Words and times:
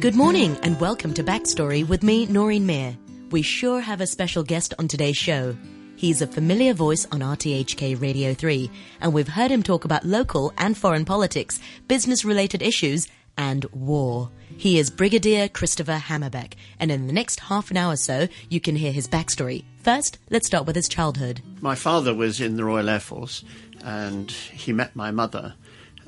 Good 0.00 0.14
morning 0.14 0.56
and 0.62 0.80
welcome 0.80 1.12
to 1.12 1.22
Backstory 1.22 1.86
with 1.86 2.02
me, 2.02 2.24
Noreen 2.24 2.64
Mir. 2.64 2.96
We 3.30 3.42
sure 3.42 3.82
have 3.82 4.00
a 4.00 4.06
special 4.06 4.42
guest 4.42 4.72
on 4.78 4.88
today's 4.88 5.18
show. 5.18 5.54
He's 5.94 6.22
a 6.22 6.26
familiar 6.26 6.72
voice 6.72 7.06
on 7.12 7.20
RTHK 7.20 8.00
Radio 8.00 8.32
3, 8.32 8.70
and 9.02 9.12
we've 9.12 9.28
heard 9.28 9.50
him 9.50 9.62
talk 9.62 9.84
about 9.84 10.06
local 10.06 10.54
and 10.56 10.74
foreign 10.74 11.04
politics, 11.04 11.60
business 11.86 12.24
related 12.24 12.62
issues, 12.62 13.08
and 13.36 13.66
war. 13.72 14.30
He 14.56 14.78
is 14.78 14.88
Brigadier 14.88 15.50
Christopher 15.50 16.00
Hammerbeck, 16.02 16.54
and 16.78 16.90
in 16.90 17.06
the 17.06 17.12
next 17.12 17.38
half 17.40 17.70
an 17.70 17.76
hour 17.76 17.92
or 17.92 17.96
so, 17.96 18.26
you 18.48 18.58
can 18.58 18.76
hear 18.76 18.92
his 18.92 19.06
backstory. 19.06 19.64
First, 19.82 20.16
let's 20.30 20.46
start 20.46 20.64
with 20.64 20.76
his 20.76 20.88
childhood. 20.88 21.42
My 21.60 21.74
father 21.74 22.14
was 22.14 22.40
in 22.40 22.56
the 22.56 22.64
Royal 22.64 22.88
Air 22.88 23.00
Force, 23.00 23.44
and 23.84 24.30
he 24.30 24.72
met 24.72 24.96
my 24.96 25.10
mother. 25.10 25.56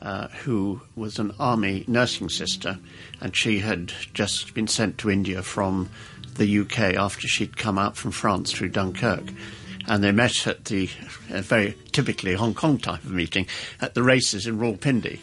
Uh, 0.02 0.26
who 0.42 0.80
was 0.96 1.20
an 1.20 1.32
army 1.38 1.84
nursing 1.86 2.28
sister, 2.28 2.76
and 3.20 3.36
she 3.36 3.60
had 3.60 3.92
just 4.12 4.52
been 4.52 4.66
sent 4.66 4.98
to 4.98 5.08
India 5.08 5.40
from 5.44 5.88
the 6.34 6.58
UK 6.58 6.96
after 6.96 7.28
she'd 7.28 7.56
come 7.56 7.78
out 7.78 7.96
from 7.96 8.10
France 8.10 8.50
through 8.50 8.68
Dunkirk. 8.70 9.22
And 9.86 10.02
they 10.02 10.10
met 10.10 10.48
at 10.48 10.64
the 10.64 10.90
uh, 11.32 11.40
very 11.42 11.76
typically 11.92 12.34
Hong 12.34 12.52
Kong 12.52 12.78
type 12.78 13.04
of 13.04 13.12
meeting 13.12 13.46
at 13.80 13.94
the 13.94 14.02
races 14.02 14.44
in 14.44 14.58
Rawalpindi. 14.58 15.20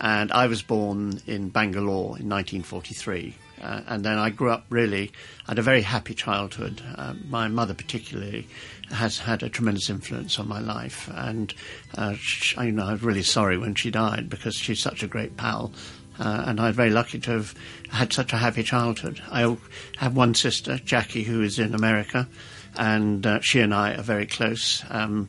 And 0.00 0.32
I 0.32 0.46
was 0.46 0.62
born 0.62 1.20
in 1.26 1.50
Bangalore 1.50 2.18
in 2.18 2.28
1943. 2.30 3.34
Uh, 3.62 3.82
and 3.88 4.04
then 4.04 4.18
I 4.18 4.30
grew 4.30 4.50
up 4.50 4.64
really, 4.70 5.12
had 5.46 5.58
a 5.58 5.62
very 5.62 5.82
happy 5.82 6.14
childhood. 6.14 6.82
Uh, 6.96 7.14
my 7.28 7.48
mother, 7.48 7.74
particularly, 7.74 8.46
has 8.90 9.18
had 9.18 9.42
a 9.42 9.48
tremendous 9.48 9.90
influence 9.90 10.38
on 10.38 10.48
my 10.48 10.60
life. 10.60 11.10
And 11.14 11.52
uh, 11.96 12.14
she, 12.14 12.56
I, 12.56 12.64
you 12.64 12.72
know, 12.72 12.86
I 12.86 12.92
was 12.92 13.02
really 13.02 13.22
sorry 13.22 13.58
when 13.58 13.74
she 13.74 13.90
died 13.90 14.28
because 14.28 14.54
she's 14.54 14.80
such 14.80 15.02
a 15.02 15.06
great 15.06 15.36
pal. 15.36 15.72
Uh, 16.18 16.44
and 16.46 16.60
I'm 16.60 16.72
very 16.74 16.90
lucky 16.90 17.18
to 17.20 17.30
have 17.32 17.54
had 17.90 18.12
such 18.12 18.32
a 18.32 18.36
happy 18.36 18.62
childhood. 18.62 19.20
I 19.30 19.56
have 19.96 20.16
one 20.16 20.34
sister, 20.34 20.78
Jackie, 20.78 21.24
who 21.24 21.42
is 21.42 21.58
in 21.58 21.74
America, 21.74 22.28
and 22.76 23.26
uh, 23.26 23.40
she 23.40 23.60
and 23.60 23.74
I 23.74 23.94
are 23.94 24.02
very 24.02 24.26
close. 24.26 24.84
Um, 24.90 25.28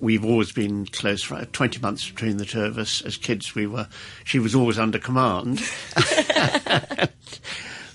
we've 0.00 0.24
always 0.24 0.50
been 0.50 0.86
close 0.86 1.22
for 1.22 1.44
20 1.44 1.80
months 1.80 2.10
between 2.10 2.38
the 2.38 2.44
two 2.44 2.62
of 2.62 2.78
us. 2.78 3.00
As 3.02 3.16
kids, 3.16 3.54
we 3.54 3.68
were, 3.68 3.88
she 4.24 4.40
was 4.40 4.56
always 4.56 4.78
under 4.78 4.98
command. 4.98 5.62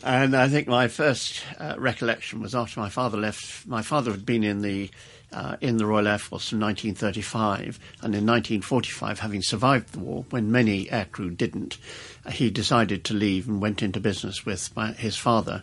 and 0.03 0.35
I 0.35 0.47
think 0.47 0.67
my 0.67 0.87
first 0.87 1.43
uh, 1.59 1.75
recollection 1.77 2.41
was 2.41 2.55
after 2.55 2.79
my 2.79 2.89
father 2.89 3.17
left. 3.17 3.67
My 3.67 3.81
father 3.81 4.11
had 4.11 4.25
been 4.25 4.43
in 4.43 4.61
the 4.61 4.89
uh, 5.31 5.57
in 5.61 5.77
the 5.77 5.85
Royal 5.85 6.07
Air 6.07 6.17
Force 6.17 6.49
from 6.49 6.59
1935, 6.59 7.79
and 8.01 8.15
in 8.15 8.25
1945, 8.25 9.19
having 9.19 9.41
survived 9.43 9.93
the 9.93 9.99
war, 9.99 10.25
when 10.31 10.51
many 10.51 10.85
aircrew 10.85 11.35
didn't, 11.35 11.77
uh, 12.25 12.31
he 12.31 12.49
decided 12.49 13.03
to 13.03 13.13
leave 13.13 13.47
and 13.47 13.61
went 13.61 13.83
into 13.83 13.99
business 13.99 14.43
with 14.45 14.75
my, 14.75 14.91
his 14.93 15.17
father. 15.17 15.61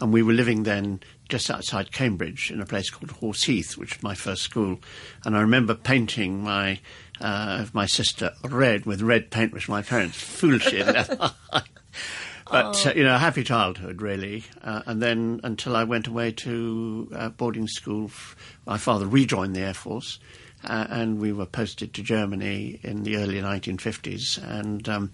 And 0.00 0.12
we 0.12 0.22
were 0.22 0.34
living 0.34 0.64
then 0.64 1.00
just 1.28 1.50
outside 1.50 1.92
Cambridge 1.92 2.50
in 2.50 2.60
a 2.60 2.66
place 2.66 2.90
called 2.90 3.10
Horse 3.10 3.44
Heath, 3.44 3.78
which 3.78 3.96
was 3.96 4.02
my 4.02 4.14
first 4.14 4.42
school. 4.42 4.80
And 5.24 5.36
I 5.36 5.40
remember 5.40 5.74
painting 5.74 6.42
my 6.42 6.80
uh, 7.20 7.64
my 7.72 7.86
sister 7.86 8.32
red 8.44 8.84
with 8.84 9.00
red 9.00 9.30
paint, 9.30 9.52
which 9.52 9.68
my 9.68 9.80
parents 9.80 10.20
foolishly 10.20 10.82
left. 10.84 11.18
But, 12.50 12.86
oh. 12.86 12.90
uh, 12.90 12.92
you 12.94 13.04
know, 13.04 13.14
a 13.14 13.18
happy 13.18 13.42
childhood, 13.42 14.00
really. 14.00 14.44
Uh, 14.62 14.82
and 14.86 15.02
then 15.02 15.40
until 15.42 15.74
I 15.74 15.84
went 15.84 16.06
away 16.06 16.32
to 16.32 17.08
uh, 17.14 17.28
boarding 17.30 17.66
school, 17.66 18.10
my 18.66 18.78
father 18.78 19.06
rejoined 19.06 19.56
the 19.56 19.60
Air 19.60 19.74
Force, 19.74 20.18
uh, 20.64 20.86
and 20.88 21.20
we 21.20 21.32
were 21.32 21.46
posted 21.46 21.92
to 21.94 22.02
Germany 22.02 22.78
in 22.82 23.02
the 23.02 23.16
early 23.16 23.40
1950s. 23.40 24.38
And 24.42 24.88
um, 24.88 25.10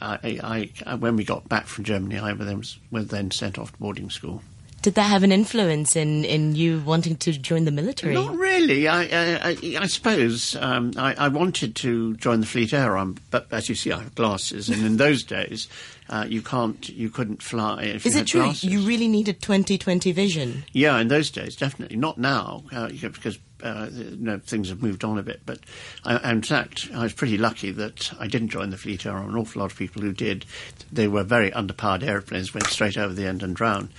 I, 0.00 0.70
I, 0.86 0.94
when 0.94 1.16
we 1.16 1.24
got 1.24 1.48
back 1.48 1.66
from 1.66 1.84
Germany, 1.84 2.18
I 2.18 2.32
was, 2.32 2.78
was 2.90 3.08
then 3.08 3.30
sent 3.30 3.58
off 3.58 3.72
to 3.72 3.78
boarding 3.78 4.10
school. 4.10 4.42
Did 4.82 4.94
that 4.94 5.10
have 5.10 5.22
an 5.22 5.30
influence 5.32 5.94
in, 5.94 6.24
in 6.24 6.54
you 6.54 6.80
wanting 6.80 7.16
to 7.16 7.32
join 7.32 7.64
the 7.64 7.70
military? 7.70 8.14
Not 8.14 8.34
really. 8.34 8.88
I, 8.88 9.02
I, 9.02 9.56
I 9.78 9.86
suppose 9.86 10.56
um, 10.56 10.92
I, 10.96 11.14
I, 11.14 11.28
wanted 11.28 11.76
to 11.76 12.16
join 12.16 12.40
the 12.40 12.46
Fleet 12.46 12.72
Air 12.72 12.96
Arm, 12.96 13.18
but 13.30 13.46
as 13.52 13.68
you 13.68 13.74
see, 13.74 13.92
I 13.92 13.98
have 13.98 14.14
glasses, 14.14 14.70
and 14.70 14.82
in 14.84 14.96
those 14.96 15.22
days, 15.22 15.68
uh, 16.08 16.24
you 16.26 16.40
can't, 16.40 16.88
you 16.88 17.10
couldn't 17.10 17.42
fly. 17.42 17.82
If 17.82 18.06
Is 18.06 18.14
you 18.14 18.22
it 18.22 18.26
true? 18.26 18.42
Glasses. 18.42 18.64
You 18.64 18.80
really 18.80 19.06
needed 19.06 19.40
20/20 19.40 20.14
vision. 20.14 20.64
Yeah, 20.72 20.98
in 20.98 21.08
those 21.08 21.30
days, 21.30 21.56
definitely. 21.56 21.96
Not 21.96 22.16
now, 22.16 22.64
uh, 22.72 22.88
because 22.88 23.38
uh, 23.62 23.88
you 23.92 24.16
know, 24.16 24.38
things 24.38 24.68
have 24.68 24.82
moved 24.82 25.04
on 25.04 25.18
a 25.18 25.22
bit. 25.22 25.40
But 25.44 25.60
I, 26.04 26.30
in 26.30 26.42
fact, 26.42 26.88
I 26.94 27.02
was 27.02 27.12
pretty 27.12 27.38
lucky 27.38 27.70
that 27.72 28.12
I 28.18 28.26
didn't 28.26 28.48
join 28.48 28.70
the 28.70 28.76
Fleet 28.76 29.04
Air 29.06 29.12
Arm. 29.12 29.30
An 29.30 29.36
awful 29.36 29.60
lot 29.60 29.72
of 29.72 29.78
people 29.78 30.02
who 30.02 30.12
did, 30.12 30.46
they 30.90 31.08
were 31.08 31.22
very 31.22 31.50
underpowered 31.50 32.02
airplanes, 32.02 32.54
went 32.54 32.66
straight 32.68 32.96
over 32.96 33.12
the 33.12 33.26
end 33.26 33.42
and 33.42 33.54
drowned. 33.54 33.90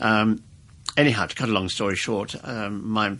Um, 0.00 0.42
anyhow, 0.96 1.26
to 1.26 1.34
cut 1.34 1.48
a 1.48 1.52
long 1.52 1.68
story 1.68 1.96
short, 1.96 2.34
um, 2.44 2.88
my, 2.88 3.16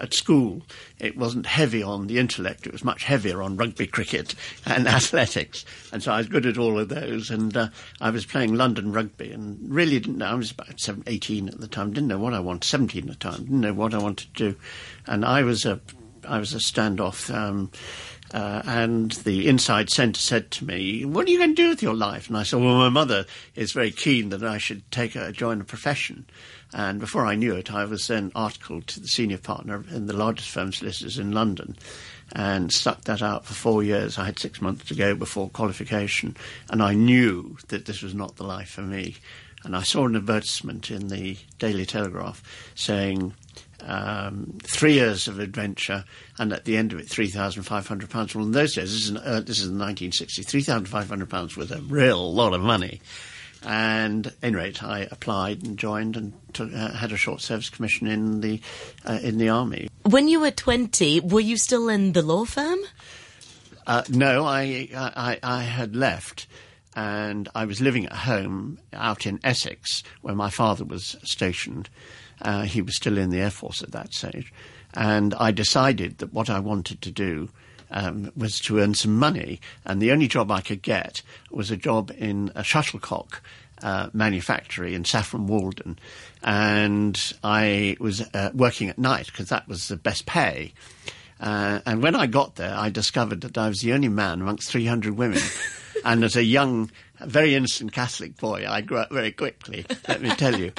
at 0.00 0.14
school 0.14 0.62
it 0.98 1.16
wasn't 1.16 1.46
heavy 1.46 1.82
on 1.82 2.06
the 2.06 2.18
intellect; 2.18 2.66
it 2.66 2.72
was 2.72 2.84
much 2.84 3.04
heavier 3.04 3.42
on 3.42 3.56
rugby, 3.56 3.86
cricket, 3.86 4.34
and 4.66 4.86
athletics. 4.88 5.64
And 5.92 6.02
so 6.02 6.12
I 6.12 6.18
was 6.18 6.28
good 6.28 6.46
at 6.46 6.58
all 6.58 6.78
of 6.78 6.88
those. 6.88 7.30
And 7.30 7.56
uh, 7.56 7.68
I 8.00 8.10
was 8.10 8.26
playing 8.26 8.54
London 8.54 8.92
rugby, 8.92 9.32
and 9.32 9.58
really 9.62 9.98
didn't 9.98 10.18
know. 10.18 10.26
I 10.26 10.34
was 10.34 10.50
about 10.50 10.80
17, 10.80 11.12
18 11.12 11.48
at 11.48 11.60
the 11.60 11.68
time. 11.68 11.92
Didn't 11.92 12.08
know 12.08 12.18
what 12.18 12.34
I 12.34 12.40
wanted. 12.40 12.64
Seventeen 12.64 13.08
at 13.08 13.18
the 13.18 13.30
time. 13.30 13.44
Didn't 13.44 13.60
know 13.60 13.74
what 13.74 13.94
I 13.94 13.98
wanted 13.98 14.34
to 14.34 14.52
do. 14.52 14.58
And 15.06 15.24
I 15.24 15.42
was 15.42 15.64
a, 15.64 15.80
I 16.26 16.38
was 16.38 16.54
a 16.54 16.58
standoff. 16.58 17.32
Um, 17.34 17.70
uh, 18.32 18.62
and 18.64 19.12
the 19.12 19.48
inside 19.48 19.90
centre 19.90 20.20
said 20.20 20.50
to 20.52 20.64
me, 20.64 21.04
"What 21.04 21.26
are 21.26 21.30
you 21.30 21.38
going 21.38 21.54
to 21.54 21.62
do 21.62 21.68
with 21.68 21.82
your 21.82 21.94
life?" 21.94 22.28
And 22.28 22.36
I 22.36 22.42
said, 22.42 22.60
"Well, 22.60 22.76
my 22.76 22.88
mother 22.88 23.26
is 23.54 23.72
very 23.72 23.90
keen 23.90 24.28
that 24.30 24.42
I 24.42 24.58
should 24.58 24.88
take 24.90 25.16
a 25.16 25.32
join 25.32 25.60
a 25.60 25.64
profession." 25.64 26.26
And 26.72 27.00
before 27.00 27.26
I 27.26 27.34
knew 27.34 27.54
it, 27.56 27.72
I 27.72 27.84
was 27.84 28.06
then 28.06 28.30
articled 28.34 28.86
to 28.88 29.00
the 29.00 29.08
senior 29.08 29.38
partner 29.38 29.84
in 29.90 30.06
the 30.06 30.16
largest 30.16 30.50
firm 30.50 30.72
solicitors 30.72 31.18
in 31.18 31.32
London, 31.32 31.76
and 32.32 32.72
stuck 32.72 33.02
that 33.02 33.22
out 33.22 33.44
for 33.44 33.54
four 33.54 33.82
years. 33.82 34.18
I 34.18 34.26
had 34.26 34.38
six 34.38 34.60
months 34.60 34.84
to 34.86 34.94
go 34.94 35.14
before 35.14 35.48
qualification, 35.48 36.36
and 36.68 36.82
I 36.82 36.94
knew 36.94 37.56
that 37.68 37.86
this 37.86 38.02
was 38.02 38.14
not 38.14 38.36
the 38.36 38.44
life 38.44 38.70
for 38.70 38.82
me. 38.82 39.16
And 39.62 39.76
I 39.76 39.82
saw 39.82 40.06
an 40.06 40.16
advertisement 40.16 40.90
in 40.90 41.08
the 41.08 41.36
Daily 41.58 41.84
Telegraph 41.84 42.42
saying 42.74 43.34
um, 43.86 44.58
three 44.62 44.94
years 44.94 45.28
of 45.28 45.38
adventure, 45.38 46.04
and 46.38 46.52
at 46.52 46.64
the 46.64 46.76
end 46.76 46.92
of 46.92 46.98
it, 46.98 47.08
three 47.08 47.28
thousand 47.28 47.62
five 47.64 47.86
hundred 47.86 48.10
pounds. 48.10 48.34
Well, 48.34 48.44
in 48.44 48.52
those 48.52 48.74
days, 48.74 48.92
this 48.92 49.10
is 49.10 49.16
uh, 49.16 49.42
this 49.44 49.60
is 49.60 49.70
nineteen 49.70 50.12
sixty. 50.12 50.42
Three 50.42 50.62
thousand 50.62 50.86
five 50.86 51.08
hundred 51.08 51.30
pounds 51.30 51.56
was 51.56 51.70
a 51.70 51.80
real 51.82 52.32
lot 52.34 52.54
of 52.54 52.60
money. 52.60 53.00
And 53.62 54.28
at 54.28 54.34
any 54.42 54.56
rate, 54.56 54.82
I 54.82 55.00
applied 55.10 55.62
and 55.64 55.78
joined 55.78 56.16
and 56.16 56.32
took, 56.54 56.72
uh, 56.72 56.92
had 56.92 57.12
a 57.12 57.16
short 57.18 57.42
service 57.42 57.68
commission 57.68 58.06
in 58.06 58.40
the 58.40 58.60
uh, 59.04 59.18
in 59.22 59.36
the 59.36 59.50
army. 59.50 59.88
When 60.02 60.28
you 60.28 60.40
were 60.40 60.50
twenty, 60.50 61.20
were 61.20 61.40
you 61.40 61.56
still 61.56 61.88
in 61.88 62.12
the 62.12 62.22
law 62.22 62.44
firm? 62.46 62.78
Uh, 63.86 64.02
no, 64.08 64.44
I, 64.46 64.88
I 64.94 65.38
I 65.42 65.62
had 65.62 65.94
left 65.94 66.46
and 66.96 67.48
I 67.54 67.64
was 67.64 67.80
living 67.80 68.06
at 68.06 68.12
home 68.12 68.78
out 68.92 69.26
in 69.26 69.40
Essex 69.44 70.02
where 70.22 70.34
my 70.34 70.50
father 70.50 70.84
was 70.84 71.16
stationed. 71.22 71.88
Uh, 72.42 72.62
he 72.62 72.82
was 72.82 72.96
still 72.96 73.18
in 73.18 73.30
the 73.30 73.40
Air 73.40 73.50
Force 73.50 73.82
at 73.82 73.92
that 73.92 74.14
stage. 74.14 74.52
And 74.94 75.34
I 75.34 75.50
decided 75.50 76.18
that 76.18 76.32
what 76.32 76.50
I 76.50 76.58
wanted 76.58 77.00
to 77.02 77.10
do 77.10 77.48
um, 77.90 78.32
was 78.36 78.58
to 78.60 78.78
earn 78.78 78.94
some 78.94 79.16
money. 79.16 79.60
And 79.84 80.00
the 80.00 80.12
only 80.12 80.28
job 80.28 80.50
I 80.50 80.60
could 80.60 80.82
get 80.82 81.22
was 81.50 81.70
a 81.70 81.76
job 81.76 82.12
in 82.16 82.50
a 82.54 82.64
shuttlecock 82.64 83.42
uh, 83.82 84.10
manufactory 84.12 84.94
in 84.94 85.04
Saffron 85.04 85.46
Walden. 85.46 85.98
And 86.42 87.20
I 87.42 87.96
was 88.00 88.22
uh, 88.34 88.50
working 88.54 88.88
at 88.88 88.98
night 88.98 89.26
because 89.26 89.48
that 89.48 89.68
was 89.68 89.88
the 89.88 89.96
best 89.96 90.26
pay. 90.26 90.72
Uh, 91.40 91.80
and 91.86 92.02
when 92.02 92.14
I 92.14 92.26
got 92.26 92.56
there, 92.56 92.74
I 92.76 92.90
discovered 92.90 93.40
that 93.42 93.56
I 93.56 93.68
was 93.68 93.80
the 93.80 93.92
only 93.92 94.08
man 94.08 94.40
amongst 94.40 94.70
300 94.70 95.16
women. 95.16 95.40
and 96.04 96.22
as 96.22 96.36
a 96.36 96.44
young, 96.44 96.90
very 97.20 97.54
innocent 97.54 97.92
Catholic 97.92 98.36
boy, 98.36 98.66
I 98.68 98.82
grew 98.82 98.98
up 98.98 99.10
very 99.10 99.32
quickly, 99.32 99.86
let 100.06 100.20
me 100.20 100.30
tell 100.30 100.58
you. 100.58 100.72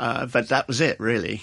Uh, 0.00 0.24
but 0.24 0.48
that 0.48 0.66
was 0.66 0.80
it, 0.80 0.98
really. 0.98 1.42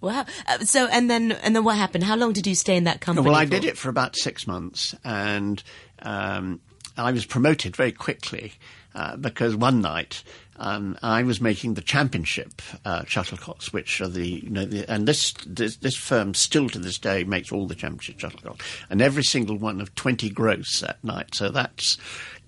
Wow. 0.00 0.26
Uh, 0.48 0.58
so, 0.58 0.88
and 0.88 1.08
then, 1.08 1.30
and 1.30 1.54
then 1.54 1.62
what 1.62 1.76
happened? 1.76 2.02
How 2.02 2.16
long 2.16 2.32
did 2.32 2.44
you 2.44 2.56
stay 2.56 2.76
in 2.76 2.84
that 2.84 3.00
company? 3.00 3.24
Well, 3.24 3.38
I 3.38 3.44
for? 3.44 3.52
did 3.52 3.64
it 3.64 3.78
for 3.78 3.88
about 3.88 4.16
six 4.16 4.48
months, 4.48 4.96
and 5.04 5.62
um, 6.02 6.60
I 6.96 7.12
was 7.12 7.24
promoted 7.24 7.76
very 7.76 7.92
quickly 7.92 8.54
uh, 8.94 9.16
because 9.16 9.54
one 9.56 9.80
night. 9.80 10.24
Um, 10.60 10.98
I 11.04 11.22
was 11.22 11.40
making 11.40 11.74
the 11.74 11.82
championship 11.82 12.60
uh, 12.84 13.02
shuttlecocks, 13.02 13.72
which 13.72 14.00
are 14.00 14.08
the 14.08 14.26
you 14.26 14.50
know, 14.50 14.64
the, 14.64 14.90
and 14.92 15.06
this, 15.06 15.32
this, 15.46 15.76
this 15.76 15.94
firm 15.94 16.34
still 16.34 16.68
to 16.70 16.80
this 16.80 16.98
day 16.98 17.22
makes 17.22 17.52
all 17.52 17.68
the 17.68 17.76
championship 17.76 18.18
shuttlecocks, 18.18 18.62
and 18.90 19.00
every 19.00 19.22
single 19.22 19.56
one 19.56 19.80
of 19.80 19.94
twenty 19.94 20.28
gross 20.28 20.80
that 20.80 20.98
night, 21.04 21.36
so 21.36 21.48
that's 21.48 21.96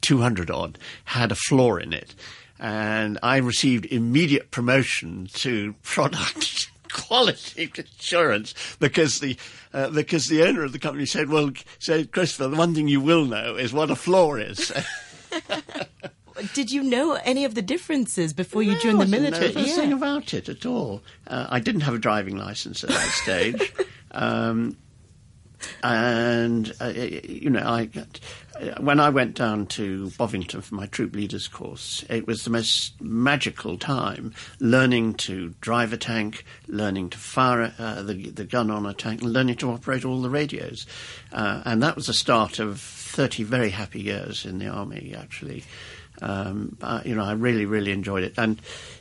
two 0.01 0.19
hundred 0.19 0.51
odd, 0.51 0.77
had 1.05 1.31
a 1.31 1.37
flaw 1.37 1.77
in 1.77 1.93
it 1.93 2.17
and 2.61 3.19
I 3.23 3.39
received 3.39 3.87
immediate 3.87 4.51
promotion 4.51 5.29
to 5.33 5.75
product 5.83 6.71
quality 6.93 7.73
assurance 7.99 8.55
because 8.79 9.21
the 9.21 9.37
uh, 9.73 9.89
because 9.91 10.29
the 10.29 10.43
owner 10.43 10.63
of 10.63 10.73
the 10.73 10.79
company 10.79 11.07
said, 11.07 11.31
"Well, 11.31 11.51
said 11.79 12.13
Christopher, 12.13 12.49
the 12.49 12.57
one 12.57 12.75
thing 12.75 12.87
you 12.87 13.01
will 13.01 13.25
know 13.25 13.57
is 13.57 13.73
what 13.73 13.91
a 13.91 13.97
flaw 13.97 14.35
is." 14.35 14.71
Did 16.55 16.71
you 16.71 16.83
know 16.83 17.19
any 17.25 17.45
of 17.45 17.55
the 17.55 17.63
differences 17.63 18.33
before 18.33 18.63
you 18.63 18.79
joined 18.79 19.01
the 19.01 19.07
military? 19.07 19.53
No, 19.53 19.61
yeah. 19.61 19.95
about 19.95 20.33
it 20.33 20.49
at 20.49 20.65
all. 20.65 21.03
Uh, 21.27 21.47
I 21.51 21.61
didn't 21.61 21.83
have 21.83 21.95
a 21.95 21.99
driving 21.99 22.37
license 22.37 22.85
at 22.85 22.91
that 22.91 23.09
stage. 23.09 23.73
Um, 24.13 24.77
and 25.85 26.73
uh, 26.81 26.89
you 26.89 27.49
know, 27.49 27.61
I 27.61 27.89
when 28.79 29.01
I 29.01 29.11
went 29.11 29.35
down 29.35 29.67
to 29.67 30.11
Bovington 30.11 30.61
for 30.61 30.75
my 30.75 30.87
troop 30.87 31.15
leaders 31.15 31.49
course, 31.49 32.05
it 32.09 32.27
was 32.27 32.45
the 32.45 32.51
most 32.51 33.01
magical 33.01 33.79
time 33.79 34.35
learning 34.59 35.15
to 35.15 35.55
drive 35.61 35.93
a 35.93 35.97
tank, 35.97 36.45
learning 36.67 37.11
to 37.11 37.19
fire 37.19 37.73
uh, 37.79 38.03
the, 38.03 38.31
the 38.31 38.45
gun 38.45 38.71
on 38.71 38.87
a 38.87 38.95
tank, 38.95 39.23
learning 39.23 39.57
to 39.57 39.71
operate 39.71 40.05
all 40.05 40.21
the 40.21 40.31
radios. 40.31 40.87
Uh, 41.33 41.63
and 41.65 41.83
that 41.83 41.97
was 41.97 42.07
the 42.07 42.15
start 42.15 42.59
of 42.59 42.81
30 42.81 43.45
very 43.45 43.71
happy 43.71 44.01
years 44.01 44.45
in 44.45 44.59
the 44.59 44.69
army, 44.69 45.15
actually. 45.17 45.65
Um, 46.23 46.77
uh, 46.83 47.01
you 47.05 47.15
know, 47.15 47.25
I 47.25 47.33
really, 47.33 47.67
really 47.67 47.93
enjoyed 47.93 48.25
it, 48.25 48.35
and 48.37 48.61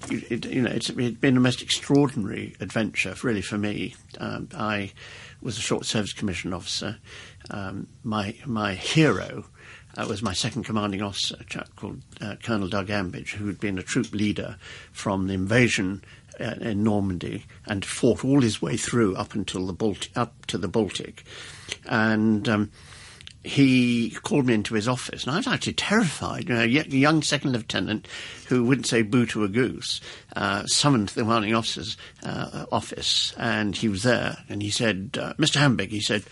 it, 0.10 0.45
you 0.45 0.62
know, 0.62 0.71
it's, 0.71 0.89
it's 0.89 1.18
been 1.18 1.38
a 1.38 1.39
most 1.39 1.62
extraordinary 1.62 2.56
adventure, 2.60 3.16
really, 3.24 3.42
for 3.42 3.57
me. 3.57 3.95
Um, 4.19 4.50
I 4.56 4.92
was 5.42 5.57
a 5.57 5.62
short 5.62 5.86
service 5.86 6.13
commission 6.13 6.54
officer. 6.54 6.98
Um, 7.50 7.88
my 8.04 8.36
my 8.45 8.74
hero 8.74 9.45
uh, 9.98 10.06
was 10.07 10.21
my 10.21 10.33
second 10.33 10.63
commanding 10.63 11.01
officer, 11.01 11.38
a 11.39 11.44
chap 11.44 11.69
called 11.75 12.01
uh, 12.21 12.36
Colonel 12.42 12.68
Doug 12.68 12.88
Ambidge, 12.88 13.31
who 13.31 13.48
had 13.48 13.60
been 13.60 13.77
a 13.77 13.83
troop 13.83 14.13
leader 14.13 14.57
from 14.92 15.27
the 15.27 15.33
invasion 15.33 16.04
uh, 16.39 16.56
in 16.62 16.83
Normandy 16.83 17.45
and 17.66 17.83
fought 17.83 18.24
all 18.24 18.42
his 18.42 18.62
way 18.62 18.77
through 18.77 19.16
up 19.16 19.33
until 19.33 19.66
the 19.66 19.74
Baltic, 19.74 20.12
up 20.16 20.45
to 20.48 20.57
the 20.57 20.68
Baltic, 20.68 21.24
and. 21.86 22.48
Um, 22.48 22.71
he 23.44 24.12
called 24.24 24.45
me 24.45 24.53
into 24.53 24.75
his 24.75 24.88
office, 24.88 25.24
and 25.24 25.31
I 25.31 25.38
was 25.38 25.47
actually 25.47 25.74
terrified. 25.74 26.50
You 26.50 26.56
know, 26.56 26.62
a 26.62 26.68
young 26.68 27.21
second 27.21 27.53
lieutenant 27.53 28.07
who 28.47 28.63
wouldn't 28.63 28.88
say 28.88 29.01
boo 29.01 29.25
to 29.27 29.45
a 29.45 29.47
goose 29.47 30.01
uh, 30.36 30.65
summoned 30.65 31.09
the 31.09 31.21
commanding 31.21 31.56
officer's 31.56 31.95
uh, 32.24 32.65
office, 32.71 33.33
and 33.38 33.75
he 33.75 33.88
was 33.88 34.03
there, 34.03 34.38
and 34.50 34.62
he 34.62 34.69
said, 34.69 35.18
uh, 35.19 35.33
"Mr. 35.33 35.57
Hammerbeck," 35.57 35.89
he 35.89 36.01
said, 36.01 36.24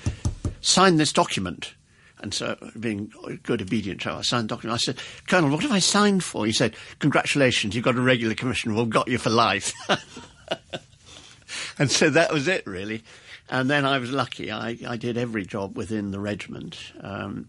"sign 0.61 0.97
this 0.97 1.13
document." 1.13 1.73
And 2.19 2.33
so, 2.33 2.57
being 2.79 3.11
good, 3.43 3.61
obedient 3.61 4.05
I 4.07 4.21
signed 4.21 4.45
the 4.45 4.55
document. 4.55 4.73
I 4.73 4.83
said, 4.83 4.97
Colonel, 5.27 5.51
what 5.51 5.61
have 5.61 5.71
I 5.71 5.77
signed 5.77 6.23
for? 6.23 6.47
He 6.47 6.51
said, 6.51 6.75
Congratulations, 6.97 7.75
you've 7.75 7.85
got 7.85 7.95
a 7.95 8.01
regular 8.01 8.33
commission. 8.33 8.73
We've 8.73 8.89
got 8.89 9.07
you 9.07 9.19
for 9.19 9.29
life. 9.29 9.71
and 11.77 11.91
so 11.91 12.09
that 12.09 12.33
was 12.33 12.47
it, 12.47 12.65
really. 12.65 13.03
And 13.49 13.69
then 13.69 13.85
I 13.85 13.97
was 13.97 14.11
lucky. 14.11 14.51
I, 14.51 14.77
I 14.87 14.97
did 14.97 15.17
every 15.17 15.45
job 15.45 15.77
within 15.77 16.11
the 16.11 16.19
regiment. 16.19 16.77
Um, 17.01 17.47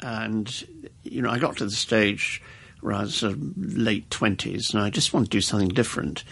and, 0.00 0.64
you 1.02 1.22
know, 1.22 1.30
I 1.30 1.38
got 1.38 1.56
to 1.58 1.64
the 1.64 1.70
stage 1.70 2.42
where 2.84 2.92
I 2.92 3.00
was 3.00 3.14
sort 3.14 3.32
of 3.32 3.56
late 3.56 4.10
20s 4.10 4.74
and 4.74 4.82
I 4.82 4.90
just 4.90 5.14
wanted 5.14 5.30
to 5.30 5.38
do 5.38 5.40
something 5.40 5.70
different. 5.70 6.22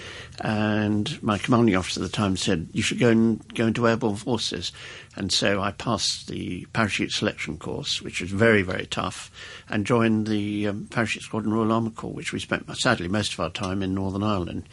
And 0.43 1.23
my 1.23 1.39
commanding 1.39 1.75
officer 1.77 2.01
at 2.01 2.03
the 2.03 2.15
time 2.15 2.37
said, 2.37 2.69
you 2.73 2.83
should 2.83 2.99
go 2.99 3.09
and 3.09 3.55
go 3.55 3.67
into 3.67 3.89
airborne 3.89 4.17
forces. 4.17 4.71
And 5.17 5.33
so 5.33 5.63
I 5.63 5.71
passed 5.73 6.29
the 6.29 6.67
parachute 6.75 7.13
selection 7.13 7.57
course, 7.57 8.03
which 8.03 8.21
was 8.21 8.31
very, 8.31 8.61
very 8.61 8.85
tough, 8.85 9.31
and 9.71 9.87
joined 9.87 10.27
the 10.27 10.69
um, 10.69 10.89
Parachute 10.91 11.23
Squadron 11.23 11.55
Royal 11.55 11.73
Armour 11.73 11.91
Corps, 11.91 12.13
which 12.13 12.35
we 12.35 12.39
spent, 12.39 12.67
sadly, 12.77 13.09
most 13.09 13.33
of 13.33 13.41
our 13.41 13.51
time 13.51 13.83
in 13.83 13.95
Northern 13.95 14.23
Ireland. 14.23 14.65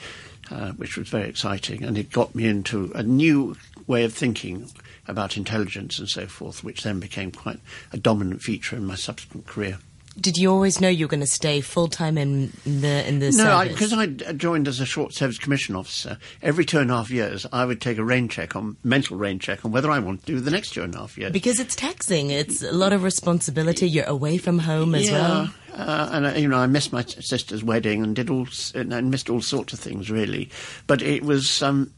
Uh, 0.51 0.71
which 0.71 0.97
was 0.97 1.07
very 1.07 1.29
exciting, 1.29 1.83
and 1.83 1.95
it 1.95 2.11
got 2.11 2.33
me 2.33 2.47
into 2.47 2.91
a 2.95 3.03
new 3.03 3.55
way 3.89 4.03
of 4.03 4.13
thinking 4.13 4.69
about 5.07 5.35
intelligence 5.35 5.99
and 5.99 6.07
so 6.07 6.27
forth, 6.27 6.63
which 6.63 6.83
then 6.83 6.99
became 6.99 7.31
quite 7.31 7.59
a 7.91 7.97
dominant 7.97 8.41
feature 8.41 8.77
in 8.77 8.85
my 8.85 8.95
subsequent 8.95 9.47
career. 9.47 9.79
Did 10.19 10.37
you 10.37 10.51
always 10.51 10.81
know 10.81 10.89
you 10.89 11.05
were 11.05 11.09
going 11.09 11.21
to 11.21 11.27
stay 11.27 11.61
full 11.61 11.87
time 11.87 12.17
in 12.17 12.51
the 12.65 13.07
in 13.07 13.19
the 13.19 13.31
no, 13.31 13.65
because 13.67 13.93
I, 13.93 14.03
I, 14.03 14.33
joined 14.33 14.67
as 14.67 14.79
a 14.79 14.85
short 14.85 15.13
service 15.13 15.37
commission 15.37 15.75
officer. 15.75 16.17
Every 16.41 16.65
two 16.65 16.79
and 16.79 16.91
a 16.91 16.95
half 16.95 17.09
years, 17.09 17.45
I 17.53 17.63
would 17.63 17.79
take 17.79 17.97
a 17.97 18.03
rain 18.03 18.27
check 18.27 18.55
on 18.55 18.75
mental 18.83 19.17
rain 19.17 19.39
check 19.39 19.63
on 19.63 19.71
whether 19.71 19.89
I 19.89 19.99
want 19.99 20.21
to 20.21 20.25
do 20.25 20.39
the 20.39 20.51
next 20.51 20.71
two 20.71 20.83
and 20.83 20.93
a 20.93 20.97
half 20.97 21.17
years. 21.17 21.31
Because 21.31 21.59
it's 21.59 21.75
taxing. 21.75 22.31
It's 22.31 22.63
a 22.63 22.71
lot 22.71 22.91
of 22.91 23.03
responsibility. 23.03 23.87
You're 23.87 24.05
away 24.05 24.37
from 24.37 24.59
home 24.59 24.93
as 24.93 25.09
yeah, 25.09 25.13
well. 25.13 25.53
Uh, 25.73 26.09
and 26.11 26.41
you 26.41 26.49
know, 26.49 26.57
I 26.57 26.67
missed 26.67 26.91
my 26.91 27.03
sister's 27.03 27.63
wedding 27.63 28.03
and 28.03 28.15
did 28.15 28.29
all 28.29 28.47
and 28.75 29.11
missed 29.11 29.29
all 29.29 29.41
sorts 29.41 29.73
of 29.73 29.79
things 29.79 30.11
really. 30.11 30.49
But 30.87 31.01
it 31.01 31.23
was, 31.23 31.63
um, 31.63 31.93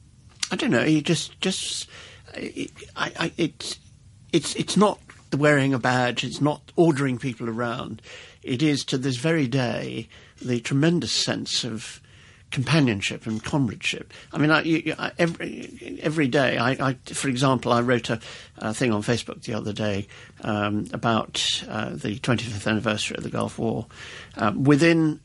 I 0.52 0.56
don't 0.56 0.72
know, 0.72 0.82
it 0.82 1.06
just 1.06 1.40
just 1.42 1.88
I, 2.36 2.68
I, 2.96 3.32
it's 3.38 3.80
it's 4.32 4.56
it's 4.56 4.78
not 4.78 5.00
the 5.30 5.38
wearing 5.38 5.74
a 5.74 5.80
badge. 5.80 6.24
It's 6.24 6.42
not 6.42 6.62
ordering 6.76 7.18
people 7.18 7.50
around. 7.50 8.02
It 8.44 8.62
is 8.62 8.84
to 8.86 8.98
this 8.98 9.16
very 9.16 9.48
day 9.48 10.10
the 10.42 10.60
tremendous 10.60 11.12
sense 11.12 11.64
of 11.64 12.02
companionship 12.52 13.26
and 13.26 13.42
comradeship. 13.42 14.14
I 14.34 14.38
mean, 14.38 14.52
I, 14.52 14.62
you, 14.64 14.94
I, 15.00 15.12
every 15.18 16.00
every 16.02 16.28
day, 16.28 16.58
I, 16.60 16.96
for 17.06 17.30
example, 17.30 17.72
I 17.72 17.82
wrote 17.82 18.10
a, 18.10 18.20
a, 18.58 18.74
thing 18.74 18.92
on 18.92 19.02
Facebook 19.02 19.44
the 19.44 19.54
other 19.54 19.72
day 19.72 20.08
um, 20.42 20.88
about 20.92 21.64
uh, 21.70 21.92
the 21.92 22.20
25th 22.20 22.68
anniversary 22.68 23.18
of 23.18 23.24
the 23.24 23.30
Gulf 23.30 23.58
War. 23.58 23.88
Um, 24.36 24.66
within 24.66 25.22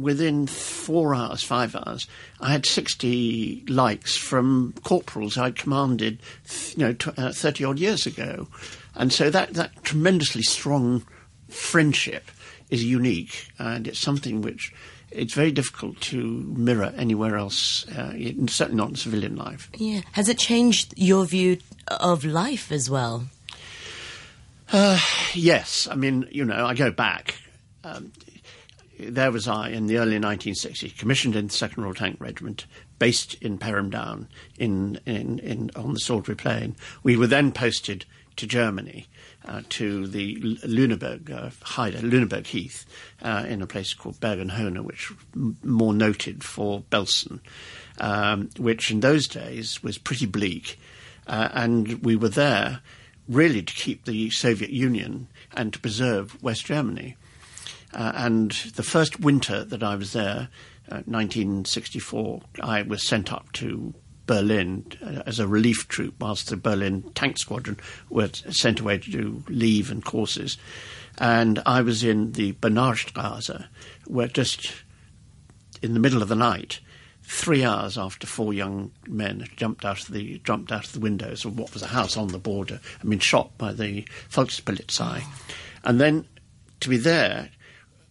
within 0.00 0.46
four 0.46 1.14
hours, 1.14 1.42
five 1.42 1.74
hours, 1.74 2.06
I 2.40 2.52
had 2.52 2.66
60 2.66 3.64
likes 3.68 4.16
from 4.16 4.74
corporals 4.82 5.36
I'd 5.36 5.56
commanded, 5.56 6.20
you 6.76 6.78
know, 6.78 6.92
tw- 6.92 7.18
uh, 7.18 7.32
30 7.32 7.64
odd 7.64 7.78
years 7.78 8.06
ago. 8.06 8.48
And 8.94 9.12
so 9.12 9.30
that, 9.30 9.54
that 9.54 9.82
tremendously 9.84 10.42
strong 10.42 11.04
friendship 11.48 12.30
is 12.70 12.84
unique, 12.84 13.48
and 13.58 13.88
it's 13.88 13.98
something 13.98 14.42
which 14.42 14.72
it's 15.10 15.34
very 15.34 15.50
difficult 15.50 16.00
to 16.00 16.16
mirror 16.56 16.92
anywhere 16.96 17.36
else, 17.36 17.86
uh, 17.88 18.12
certainly 18.46 18.76
not 18.76 18.90
in 18.90 18.94
civilian 18.94 19.36
life. 19.36 19.68
Yeah. 19.76 20.02
Has 20.12 20.28
it 20.28 20.38
changed 20.38 20.94
your 20.96 21.24
view 21.24 21.58
of 21.88 22.24
life 22.24 22.70
as 22.70 22.88
well? 22.88 23.24
Uh, 24.72 25.00
yes. 25.34 25.88
I 25.90 25.96
mean, 25.96 26.28
you 26.30 26.44
know, 26.44 26.64
I 26.64 26.74
go 26.74 26.92
back. 26.92 27.34
Um, 27.82 28.12
there 29.08 29.30
was 29.30 29.48
I 29.48 29.70
in 29.70 29.86
the 29.86 29.98
early 29.98 30.18
1960s, 30.18 30.96
commissioned 30.96 31.36
in 31.36 31.46
the 31.46 31.52
Second 31.52 31.82
Royal 31.82 31.94
Tank 31.94 32.16
Regiment, 32.20 32.66
based 32.98 33.34
in 33.40 33.58
Perham 33.58 33.90
Down 33.90 34.28
in, 34.58 35.00
in, 35.06 35.38
in, 35.40 35.70
on 35.76 35.94
the 35.94 36.00
Salisbury 36.00 36.36
Plain. 36.36 36.76
We 37.02 37.16
were 37.16 37.26
then 37.26 37.52
posted 37.52 38.04
to 38.36 38.46
Germany, 38.46 39.06
uh, 39.46 39.62
to 39.68 40.06
the 40.06 40.36
Lüneburg 40.40 41.30
uh, 41.30 41.50
Lüneburg 42.00 42.46
Heath, 42.46 42.86
uh, 43.22 43.44
in 43.48 43.60
a 43.60 43.66
place 43.66 43.92
called 43.94 44.20
Bergen-Hohne, 44.20 44.84
which 44.84 45.12
m- 45.34 45.56
more 45.62 45.92
noted 45.92 46.44
for 46.44 46.82
Belsen, 46.90 47.40
um, 47.98 48.48
which 48.58 48.90
in 48.90 49.00
those 49.00 49.26
days 49.26 49.82
was 49.82 49.98
pretty 49.98 50.26
bleak. 50.26 50.78
Uh, 51.26 51.48
and 51.52 52.02
we 52.02 52.16
were 52.16 52.28
there 52.28 52.80
really 53.28 53.62
to 53.62 53.74
keep 53.74 54.04
the 54.04 54.30
Soviet 54.30 54.70
Union 54.70 55.28
and 55.52 55.72
to 55.72 55.78
preserve 55.78 56.42
West 56.42 56.66
Germany. 56.66 57.16
Uh, 57.92 58.12
and 58.14 58.52
the 58.76 58.82
first 58.82 59.20
winter 59.20 59.64
that 59.64 59.82
I 59.82 59.96
was 59.96 60.12
there, 60.12 60.48
1964, 60.88 62.40
uh, 62.42 62.66
I 62.66 62.82
was 62.82 63.06
sent 63.06 63.32
up 63.32 63.50
to 63.52 63.94
Berlin 64.26 64.86
uh, 65.02 65.22
as 65.26 65.40
a 65.40 65.48
relief 65.48 65.88
troop, 65.88 66.14
whilst 66.20 66.48
the 66.48 66.56
Berlin 66.56 67.02
Tank 67.14 67.38
Squadron 67.38 67.78
were 68.08 68.30
sent 68.50 68.80
away 68.80 68.98
to 68.98 69.10
do 69.10 69.42
leave 69.48 69.90
and 69.90 70.04
courses. 70.04 70.56
And 71.18 71.60
I 71.66 71.82
was 71.82 72.04
in 72.04 72.32
the 72.32 72.52
Bernauer 72.52 72.94
Straße, 72.94 73.66
where 74.06 74.28
just 74.28 74.72
in 75.82 75.94
the 75.94 76.00
middle 76.00 76.22
of 76.22 76.28
the 76.28 76.36
night, 76.36 76.80
three 77.22 77.64
hours 77.64 77.98
after 77.98 78.26
four 78.26 78.52
young 78.52 78.90
men 79.08 79.46
jumped 79.56 79.84
out 79.84 80.00
of 80.00 80.12
the 80.14 80.38
jumped 80.44 80.72
out 80.72 80.86
of 80.86 80.92
the 80.92 81.00
windows 81.00 81.44
of 81.44 81.58
what 81.58 81.72
was 81.72 81.82
a 81.82 81.88
house 81.88 82.16
on 82.16 82.28
the 82.28 82.38
border 82.38 82.80
and 83.00 83.10
been 83.10 83.18
shot 83.18 83.56
by 83.58 83.72
the 83.72 84.04
Volkspolizei, 84.30 85.22
and 85.84 86.00
then 86.00 86.26
to 86.80 86.88
be 86.88 86.96
there 86.96 87.50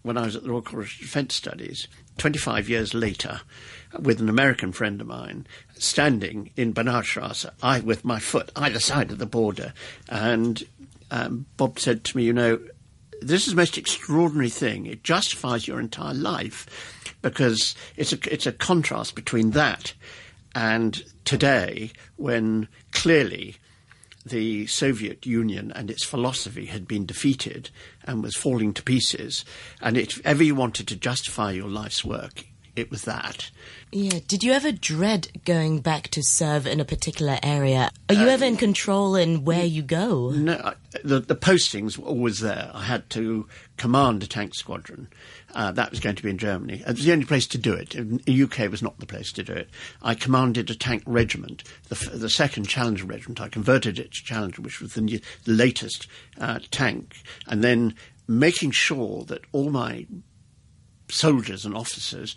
when 0.09 0.17
I 0.17 0.25
was 0.25 0.35
at 0.35 0.41
the 0.41 0.49
Royal 0.49 0.63
College 0.63 0.95
of 0.95 1.01
Defence 1.01 1.35
Studies, 1.35 1.87
25 2.17 2.67
years 2.67 2.95
later, 2.95 3.41
with 3.99 4.19
an 4.19 4.27
American 4.27 4.71
friend 4.71 4.99
of 4.99 5.05
mine, 5.05 5.45
standing 5.77 6.49
in 6.55 6.73
Bernauer 6.73 7.03
Strasse, 7.03 7.45
I 7.61 7.81
with 7.81 8.03
my 8.03 8.17
foot 8.17 8.51
either 8.55 8.79
side 8.79 9.11
of 9.11 9.19
the 9.19 9.27
border. 9.27 9.71
And 10.07 10.63
um, 11.11 11.45
Bob 11.57 11.77
said 11.77 12.03
to 12.05 12.17
me, 12.17 12.23
you 12.23 12.33
know, 12.33 12.59
this 13.21 13.45
is 13.45 13.53
the 13.53 13.61
most 13.61 13.77
extraordinary 13.77 14.49
thing. 14.49 14.87
It 14.87 15.03
justifies 15.03 15.67
your 15.67 15.79
entire 15.79 16.15
life 16.15 17.13
because 17.21 17.75
it's 17.95 18.11
a, 18.11 18.33
it's 18.33 18.47
a 18.47 18.51
contrast 18.51 19.13
between 19.13 19.51
that 19.51 19.93
and 20.55 21.03
today 21.23 21.91
when 22.15 22.67
clearly 22.93 23.57
the 24.25 24.67
Soviet 24.67 25.25
Union 25.25 25.71
and 25.71 25.89
its 25.89 26.03
philosophy 26.03 26.65
had 26.65 26.87
been 26.87 27.05
defeated 27.05 27.69
and 28.03 28.23
was 28.23 28.35
falling 28.35 28.73
to 28.73 28.83
pieces. 28.83 29.45
And 29.81 29.97
if 29.97 30.21
ever 30.25 30.43
you 30.43 30.55
wanted 30.55 30.87
to 30.89 30.95
justify 30.95 31.51
your 31.51 31.69
life's 31.69 32.03
work, 32.03 32.45
it 32.75 32.89
was 32.89 33.03
that. 33.03 33.51
Yeah. 33.91 34.19
Did 34.27 34.43
you 34.43 34.53
ever 34.53 34.71
dread 34.71 35.29
going 35.45 35.81
back 35.81 36.07
to 36.09 36.23
serve 36.23 36.65
in 36.67 36.79
a 36.79 36.85
particular 36.85 37.37
area? 37.43 37.91
Are 38.07 38.15
you 38.15 38.27
uh, 38.27 38.31
ever 38.31 38.45
in 38.45 38.57
control 38.57 39.15
in 39.15 39.43
where 39.43 39.65
you 39.65 39.81
go? 39.81 40.29
No, 40.29 40.53
I, 40.53 40.73
the, 41.03 41.19
the 41.19 41.35
postings 41.35 41.97
were 41.97 42.07
always 42.07 42.39
there. 42.39 42.71
I 42.73 42.83
had 42.83 43.09
to 43.11 43.47
command 43.77 44.23
a 44.23 44.27
tank 44.27 44.55
squadron. 44.55 45.07
Uh, 45.53 45.71
that 45.71 45.89
was 45.89 45.99
going 45.99 46.15
to 46.15 46.23
be 46.23 46.29
in 46.29 46.37
Germany. 46.37 46.83
It 46.85 46.95
was 46.95 47.05
the 47.05 47.11
only 47.11 47.25
place 47.25 47.47
to 47.47 47.57
do 47.57 47.73
it. 47.73 47.89
The 47.91 48.43
UK 48.43 48.69
was 48.69 48.81
not 48.81 48.99
the 48.99 49.05
place 49.05 49.31
to 49.33 49.43
do 49.43 49.53
it. 49.53 49.69
I 50.01 50.13
commanded 50.13 50.69
a 50.69 50.75
tank 50.75 51.03
regiment, 51.05 51.63
the, 51.87 51.95
the 52.17 52.29
second 52.29 52.67
Challenger 52.67 53.05
regiment. 53.05 53.41
I 53.41 53.49
converted 53.49 53.97
it 53.97 54.11
to 54.11 54.23
Challenger, 54.23 54.61
which 54.61 54.79
was 54.79 54.93
the, 54.93 55.01
new, 55.01 55.19
the 55.45 55.53
latest 55.53 56.07
uh, 56.39 56.59
tank, 56.71 57.15
and 57.47 57.63
then 57.63 57.95
making 58.27 58.71
sure 58.71 59.23
that 59.25 59.43
all 59.51 59.71
my 59.71 60.05
soldiers 61.09 61.65
and 61.65 61.75
officers 61.75 62.35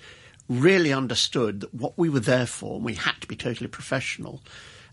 really 0.48 0.92
understood 0.92 1.60
that 1.60 1.74
what 1.74 1.96
we 1.96 2.08
were 2.08 2.20
there 2.20 2.46
for, 2.46 2.76
and 2.76 2.84
we 2.84 2.94
had 2.94 3.20
to 3.20 3.26
be 3.26 3.36
totally 3.36 3.68
professional. 3.68 4.42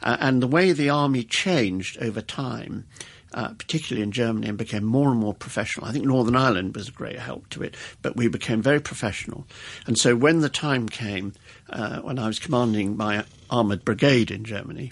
Uh, 0.02 0.18
and 0.20 0.42
the 0.42 0.48
way 0.48 0.72
the 0.72 0.90
army 0.90 1.24
changed 1.24 1.98
over 2.02 2.22
time, 2.22 2.86
uh, 3.34 3.50
particularly 3.54 4.04
in 4.04 4.12
Germany, 4.12 4.48
and 4.48 4.58
became 4.58 4.84
more 4.84 5.10
and 5.12 5.20
more 5.20 5.34
professional. 5.34 5.88
I 5.88 5.92
think 5.92 6.06
Northern 6.06 6.36
Ireland 6.36 6.76
was 6.76 6.88
a 6.88 6.92
great 6.92 7.20
help 7.20 7.50
to 7.50 7.64
it, 7.64 7.76
but 8.02 8.16
we 8.16 8.28
became 8.28 8.62
very 8.62 8.80
professional. 8.80 9.46
And 9.86 9.98
so 9.98 10.16
when 10.16 10.40
the 10.40 10.50
time 10.50 10.90
came, 10.90 11.34
uh, 11.70 12.00
when 12.00 12.20
I 12.20 12.28
was 12.28 12.40
commanding 12.40 12.98
my 12.98 13.26
armoured 13.50 13.86
brigade 13.86 14.32
in 14.32 14.44
Germany, 14.44 14.92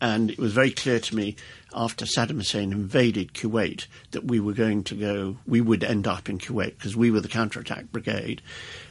and 0.00 0.32
it 0.32 0.38
was 0.38 0.52
very 0.52 0.72
clear 0.72 0.98
to 0.98 1.14
me 1.14 1.36
after 1.72 2.04
Saddam 2.04 2.36
Hussein 2.36 2.72
invaded 2.72 3.34
Kuwait 3.34 3.86
that 4.10 4.24
we 4.24 4.40
were 4.40 4.52
going 4.52 4.82
to 4.84 4.96
go, 4.96 5.38
we 5.46 5.60
would 5.60 5.84
end 5.84 6.08
up 6.08 6.28
in 6.28 6.38
Kuwait 6.38 6.76
because 6.76 6.96
we 6.96 7.12
were 7.12 7.20
the 7.20 7.28
counterattack 7.28 7.92
brigade. 7.92 8.42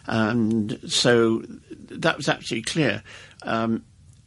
And 0.07 0.79
so 0.87 1.43
that 1.89 2.15
was 2.15 2.29
absolutely 2.29 2.63
clear. 2.63 3.03
Um, 3.43 3.83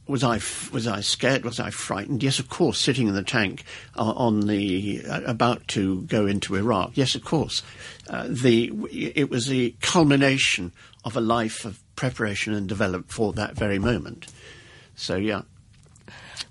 was 0.07 0.23
I 0.23 0.41
was 0.73 0.87
I 0.87 1.01
scared? 1.01 1.45
Was 1.45 1.59
I 1.59 1.71
frightened? 1.71 2.23
Yes, 2.23 2.39
of 2.39 2.49
course. 2.49 2.79
Sitting 2.79 3.09
in 3.09 3.15
the 3.15 3.23
tank 3.23 3.65
uh, 3.97 4.03
on 4.03 4.41
the 4.47 5.03
uh, 5.09 5.23
about 5.23 5.67
to 5.69 6.03
go 6.03 6.27
into 6.27 6.57
Iraq. 6.57 6.93
Yes, 6.95 7.15
of 7.15 7.25
course. 7.25 7.63
Uh, 8.09 8.27
the 8.29 8.73
it 8.93 9.31
was 9.31 9.47
the 9.47 9.75
culmination 9.81 10.73
of 11.05 11.17
a 11.17 11.21
life 11.21 11.65
of 11.65 11.81
preparation 11.97 12.53
and 12.53 12.69
development 12.69 13.11
for 13.11 13.33
that 13.33 13.55
very 13.55 13.79
moment. 13.79 14.27
So 14.95 15.17
yeah. 15.17 15.43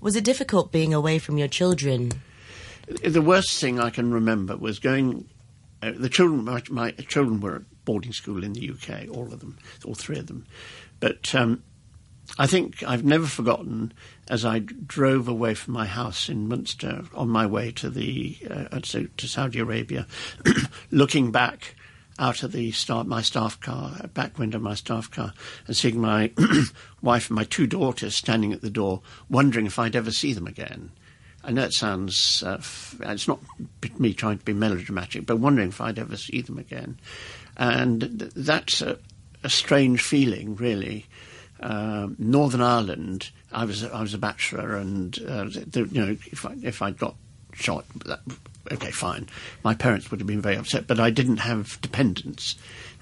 Was 0.01 0.15
it 0.15 0.23
difficult 0.23 0.71
being 0.71 0.93
away 0.93 1.19
from 1.19 1.37
your 1.37 1.47
children? 1.47 2.11
The 2.87 3.21
worst 3.21 3.61
thing 3.61 3.79
I 3.79 3.89
can 3.89 4.11
remember 4.11 4.57
was 4.57 4.79
going. 4.79 5.29
Uh, 5.81 5.91
the 5.95 6.09
children, 6.09 6.45
my, 6.45 6.61
my, 6.69 6.91
children 6.91 7.41
were 7.41 7.57
at 7.57 7.85
boarding 7.85 8.13
school 8.13 8.43
in 8.43 8.53
the 8.53 8.69
UK, 8.69 9.09
all 9.09 9.33
of 9.33 9.41
them, 9.41 9.57
all 9.85 9.95
three 9.95 10.17
of 10.17 10.27
them. 10.27 10.45
But 11.01 11.35
um, 11.35 11.61
I 12.37 12.47
think 12.47 12.83
I've 12.83 13.03
never 13.03 13.27
forgotten 13.27 13.93
as 14.27 14.45
I 14.45 14.59
drove 14.59 15.27
away 15.27 15.53
from 15.53 15.73
my 15.73 15.85
house 15.85 16.29
in 16.29 16.47
Munster 16.47 17.03
on 17.13 17.29
my 17.29 17.45
way 17.45 17.71
to 17.73 17.89
the 17.89 18.37
uh, 18.49 18.79
to, 18.79 19.27
Saudi 19.27 19.59
Arabia, 19.59 20.07
looking 20.91 21.31
back 21.31 21.75
out 22.19 22.43
of 22.43 22.51
the 22.51 22.71
staff, 22.71 23.05
my 23.05 23.21
staff 23.21 23.59
car, 23.59 24.07
back 24.13 24.37
window 24.37 24.57
of 24.57 24.63
my 24.63 24.75
staff 24.75 25.09
car, 25.09 25.33
and 25.67 25.75
seeing 25.75 25.99
my 25.99 26.31
wife 27.01 27.29
and 27.29 27.35
my 27.35 27.43
two 27.43 27.67
daughters 27.67 28.15
standing 28.15 28.53
at 28.53 28.61
the 28.61 28.69
door, 28.69 29.01
wondering 29.29 29.65
if 29.65 29.79
I'd 29.79 29.95
ever 29.95 30.11
see 30.11 30.33
them 30.33 30.47
again. 30.47 30.91
I 31.43 31.51
know 31.51 31.63
it 31.63 31.73
sounds, 31.73 32.41
uh, 32.43 32.57
f- 32.59 32.95
it's 33.01 33.27
not 33.27 33.39
me 33.99 34.13
trying 34.13 34.37
to 34.37 34.45
be 34.45 34.53
melodramatic, 34.53 35.25
but 35.25 35.39
wondering 35.39 35.69
if 35.69 35.81
I'd 35.81 35.99
ever 35.99 36.15
see 36.15 36.41
them 36.41 36.57
again. 36.57 36.97
And 37.57 38.19
th- 38.19 38.31
that's 38.33 38.81
a, 38.81 38.97
a, 39.43 39.49
strange 39.49 40.01
feeling, 40.01 40.55
really. 40.55 41.05
Uh, 41.63 42.09
Northern 42.17 42.61
Ireland, 42.61 43.29
I 43.53 43.63
was 43.63 43.85
I 43.85 44.01
was 44.01 44.13
a 44.13 44.17
bachelor, 44.17 44.75
and 44.75 45.17
uh, 45.25 45.45
the, 45.45 45.87
you 45.89 46.05
know 46.05 46.17
if 46.25 46.45
I, 46.45 46.55
if 46.61 46.81
I'd 46.81 46.97
got 46.97 47.15
shot, 47.53 47.85
that 48.05 48.19
okay, 48.69 48.91
fine. 48.91 49.29
My 49.63 49.73
parents 49.73 50.11
would 50.11 50.19
have 50.19 50.27
been 50.27 50.41
very 50.41 50.57
upset, 50.57 50.87
but 50.87 50.99
I 50.99 51.09
didn't 51.09 51.37
have 51.37 51.79
dependents. 51.81 52.55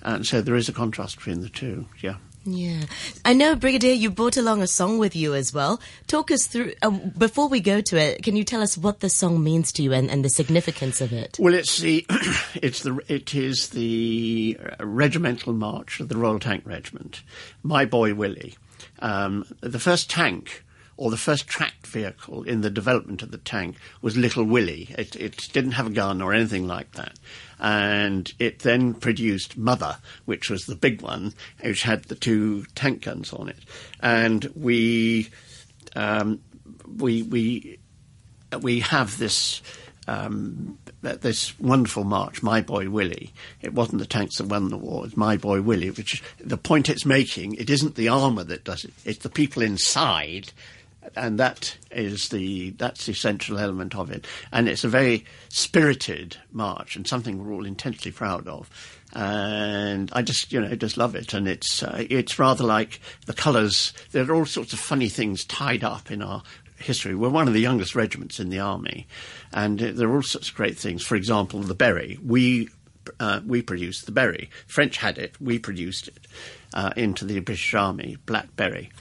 And 0.03 0.27
so 0.27 0.41
there 0.41 0.55
is 0.55 0.69
a 0.69 0.73
contrast 0.73 1.17
between 1.17 1.41
the 1.41 1.49
two, 1.49 1.87
yeah. 2.01 2.17
Yeah. 2.43 2.85
I 3.23 3.33
know, 3.33 3.55
Brigadier, 3.55 3.93
you 3.93 4.09
brought 4.09 4.35
along 4.35 4.61
a 4.61 4.67
song 4.67 4.97
with 4.97 5.15
you 5.15 5.35
as 5.35 5.53
well. 5.53 5.79
Talk 6.07 6.31
us 6.31 6.47
through, 6.47 6.73
uh, 6.81 6.89
before 6.89 7.47
we 7.47 7.59
go 7.59 7.81
to 7.81 7.97
it, 7.97 8.23
can 8.23 8.35
you 8.35 8.43
tell 8.43 8.61
us 8.61 8.77
what 8.77 8.99
the 8.99 9.09
song 9.09 9.43
means 9.43 9.71
to 9.73 9.83
you 9.83 9.93
and, 9.93 10.09
and 10.09 10.25
the 10.25 10.29
significance 10.29 11.01
of 11.01 11.13
it? 11.13 11.37
Well, 11.39 11.53
it's 11.53 11.79
the, 11.79 12.05
it's 12.55 12.81
the, 12.81 12.99
it 13.07 13.35
is 13.35 13.69
the 13.69 14.57
regimental 14.79 15.53
march 15.53 15.99
of 15.99 16.09
the 16.09 16.17
Royal 16.17 16.39
Tank 16.39 16.63
Regiment. 16.65 17.21
My 17.61 17.85
Boy 17.85 18.15
Willie. 18.15 18.55
Um, 18.99 19.45
the 19.61 19.79
first 19.79 20.09
tank 20.09 20.63
or 21.01 21.09
the 21.09 21.17
first 21.17 21.47
tracked 21.47 21.87
vehicle 21.87 22.43
in 22.43 22.61
the 22.61 22.69
development 22.69 23.23
of 23.23 23.31
the 23.31 23.37
tank 23.39 23.75
was 24.03 24.15
Little 24.15 24.43
Willie. 24.43 24.93
It, 24.97 25.15
it, 25.15 25.49
didn't 25.51 25.71
have 25.71 25.87
a 25.87 25.91
gun 25.91 26.21
or 26.21 26.31
anything 26.31 26.67
like 26.67 26.91
that. 26.91 27.17
And 27.61 28.33
it 28.39 28.59
then 28.59 28.95
produced 28.95 29.55
Mother, 29.55 29.97
which 30.25 30.49
was 30.49 30.65
the 30.65 30.75
big 30.75 31.01
one, 31.01 31.33
which 31.63 31.83
had 31.83 32.05
the 32.05 32.15
two 32.15 32.65
tank 32.73 33.03
guns 33.03 33.31
on 33.33 33.49
it. 33.49 33.59
And 34.01 34.45
we, 34.55 35.29
um, 35.95 36.41
we, 36.97 37.21
we, 37.21 37.79
we 38.61 38.79
have 38.79 39.19
this, 39.19 39.61
um, 40.07 40.79
this 41.01 41.59
wonderful 41.59 42.03
march, 42.03 42.41
My 42.41 42.61
Boy 42.61 42.89
Willie. 42.89 43.31
It 43.61 43.75
wasn't 43.75 43.99
the 43.99 44.07
tanks 44.07 44.37
that 44.37 44.47
won 44.47 44.69
the 44.69 44.77
war, 44.77 45.05
it's 45.05 45.15
My 45.15 45.37
Boy 45.37 45.61
Willie, 45.61 45.91
which 45.91 46.23
the 46.39 46.57
point 46.57 46.89
it's 46.89 47.05
making, 47.05 47.53
it 47.53 47.69
isn't 47.69 47.93
the 47.93 48.09
armour 48.09 48.43
that 48.45 48.63
does 48.63 48.85
it, 48.85 48.93
it's 49.05 49.19
the 49.19 49.29
people 49.29 49.61
inside 49.61 50.51
and 51.15 51.39
that 51.39 51.77
is 51.91 52.29
the 52.29 52.71
that's 52.71 53.05
the 53.05 53.11
essential 53.11 53.57
element 53.57 53.95
of 53.95 54.11
it. 54.11 54.25
And 54.51 54.69
it's 54.69 54.83
a 54.83 54.89
very 54.89 55.25
spirited 55.49 56.37
march 56.51 56.95
and 56.95 57.07
something 57.07 57.43
we're 57.43 57.53
all 57.53 57.65
intensely 57.65 58.11
proud 58.11 58.47
of. 58.47 58.69
And 59.13 60.09
I 60.13 60.21
just 60.21 60.53
you 60.53 60.61
know 60.61 60.73
just 60.75 60.97
love 60.97 61.15
it, 61.15 61.33
and 61.33 61.47
it's 61.47 61.83
uh, 61.83 62.05
it's 62.09 62.39
rather 62.39 62.63
like 62.63 63.01
the 63.25 63.33
colours. 63.33 63.93
There 64.11 64.29
are 64.29 64.33
all 64.33 64.45
sorts 64.45 64.71
of 64.71 64.79
funny 64.79 65.09
things 65.09 65.43
tied 65.43 65.83
up 65.83 66.11
in 66.11 66.21
our 66.21 66.43
history. 66.77 67.13
We're 67.13 67.29
one 67.29 67.47
of 67.47 67.53
the 67.53 67.59
youngest 67.59 67.93
regiments 67.93 68.39
in 68.39 68.49
the 68.49 68.59
army, 68.59 69.07
and 69.51 69.79
there 69.79 70.07
are 70.07 70.15
all 70.15 70.21
sorts 70.21 70.49
of 70.49 70.55
great 70.55 70.77
things. 70.77 71.05
For 71.05 71.15
example, 71.15 71.59
the 71.59 71.75
beret. 71.75 72.23
We 72.23 72.69
uh, 73.19 73.41
we 73.45 73.61
produced 73.61 74.05
the 74.05 74.13
beret. 74.13 74.47
French 74.65 74.95
had 74.95 75.17
it. 75.17 75.39
We 75.41 75.59
produced 75.59 76.07
it 76.07 76.27
uh, 76.73 76.91
into 76.95 77.25
the 77.25 77.39
British 77.41 77.73
Army, 77.73 78.17
black 78.25 78.55
beret 78.55 78.91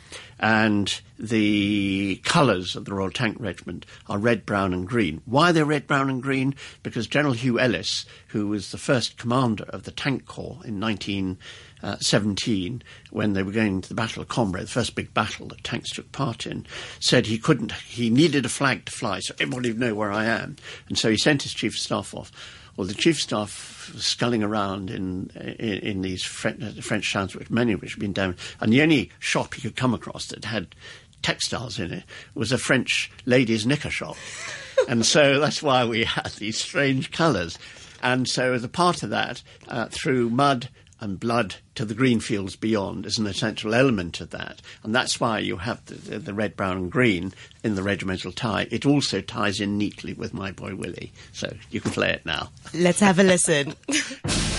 and 0.40 1.00
the 1.18 2.16
colours 2.24 2.74
of 2.74 2.86
the 2.86 2.94
Royal 2.94 3.10
Tank 3.10 3.36
Regiment 3.38 3.84
are 4.08 4.16
red, 4.16 4.46
brown, 4.46 4.72
and 4.72 4.88
green. 4.88 5.20
Why 5.26 5.52
they're 5.52 5.66
red, 5.66 5.86
brown, 5.86 6.08
and 6.08 6.22
green? 6.22 6.54
Because 6.82 7.06
General 7.06 7.34
Hugh 7.34 7.60
Elles, 7.60 8.06
who 8.28 8.48
was 8.48 8.70
the 8.70 8.78
first 8.78 9.18
commander 9.18 9.64
of 9.64 9.82
the 9.82 9.90
Tank 9.90 10.24
Corps 10.24 10.62
in 10.64 10.80
1917, 10.80 12.82
when 13.10 13.34
they 13.34 13.42
were 13.42 13.52
going 13.52 13.74
into 13.74 13.90
the 13.90 13.94
Battle 13.94 14.22
of 14.22 14.30
Cambrai, 14.30 14.62
the 14.62 14.68
first 14.68 14.94
big 14.94 15.12
battle 15.12 15.46
that 15.48 15.62
tanks 15.62 15.90
took 15.90 16.10
part 16.10 16.46
in, 16.46 16.66
said 17.00 17.26
he 17.26 17.36
couldn't, 17.36 17.72
he 17.72 18.08
needed 18.08 18.46
a 18.46 18.48
flag 18.48 18.86
to 18.86 18.92
fly 18.92 19.20
so 19.20 19.34
everybody 19.38 19.68
would 19.68 19.78
know 19.78 19.94
where 19.94 20.10
I 20.10 20.24
am. 20.24 20.56
And 20.88 20.98
so 20.98 21.10
he 21.10 21.18
sent 21.18 21.42
his 21.42 21.52
chief 21.52 21.74
of 21.74 21.80
staff 21.80 22.14
off 22.14 22.32
well, 22.80 22.86
the 22.86 22.94
chief 22.94 23.20
staff 23.20 23.90
was 23.92 24.06
sculling 24.06 24.42
around 24.42 24.88
in 24.88 25.30
in, 25.34 25.78
in 25.80 26.00
these 26.00 26.24
French, 26.24 26.82
French 26.82 27.12
towns, 27.12 27.36
which 27.36 27.50
many 27.50 27.74
of 27.74 27.82
which 27.82 27.92
had 27.92 28.00
been 28.00 28.14
damaged, 28.14 28.40
and 28.58 28.72
the 28.72 28.80
only 28.80 29.10
shop 29.18 29.52
he 29.52 29.60
could 29.60 29.76
come 29.76 29.92
across 29.92 30.28
that 30.28 30.46
had 30.46 30.74
textiles 31.20 31.78
in 31.78 31.92
it 31.92 32.04
was 32.34 32.52
a 32.52 32.56
French 32.56 33.12
ladies' 33.26 33.66
knicker 33.66 33.90
shop, 33.90 34.16
and 34.88 35.04
so 35.04 35.38
that's 35.40 35.62
why 35.62 35.84
we 35.84 36.04
had 36.04 36.30
these 36.38 36.56
strange 36.56 37.10
colours. 37.12 37.58
And 38.02 38.26
so, 38.26 38.54
as 38.54 38.64
a 38.64 38.68
part 38.68 39.02
of 39.02 39.10
that, 39.10 39.42
uh, 39.68 39.88
through 39.90 40.30
mud 40.30 40.70
and 41.00 41.18
blood 41.18 41.56
to 41.74 41.84
the 41.84 41.94
green 41.94 42.20
fields 42.20 42.56
beyond 42.56 43.06
is 43.06 43.18
an 43.18 43.26
essential 43.26 43.74
element 43.74 44.20
of 44.20 44.30
that. 44.30 44.60
And 44.82 44.94
that's 44.94 45.18
why 45.18 45.38
you 45.38 45.56
have 45.56 45.84
the, 45.86 46.18
the, 46.18 46.34
red, 46.34 46.56
brown, 46.56 46.76
and 46.76 46.92
green 46.92 47.32
in 47.64 47.74
the 47.74 47.82
regimental 47.82 48.32
tie. 48.32 48.68
It 48.70 48.86
also 48.86 49.20
ties 49.20 49.60
in 49.60 49.78
neatly 49.78 50.12
with 50.12 50.34
My 50.34 50.52
Boy 50.52 50.74
Willie. 50.74 51.12
So 51.32 51.52
you 51.70 51.80
can 51.80 51.90
play 51.92 52.10
it 52.10 52.26
now. 52.26 52.50
Let's 52.74 53.00
have 53.00 53.18
a 53.18 53.24
listen. 53.24 53.74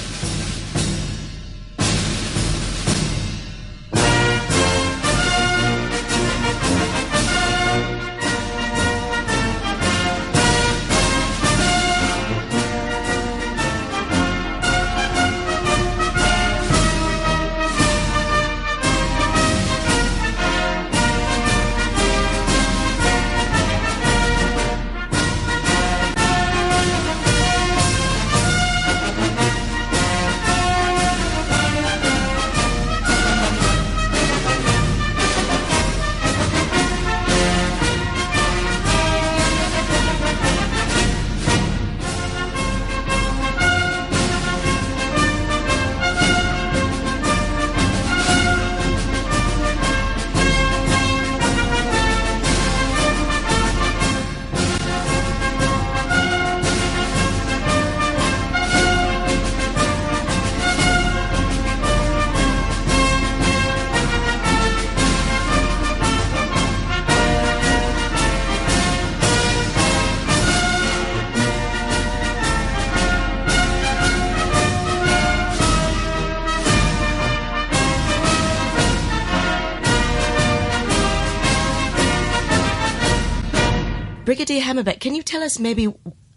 us 85.52 85.60
maybe 85.60 85.94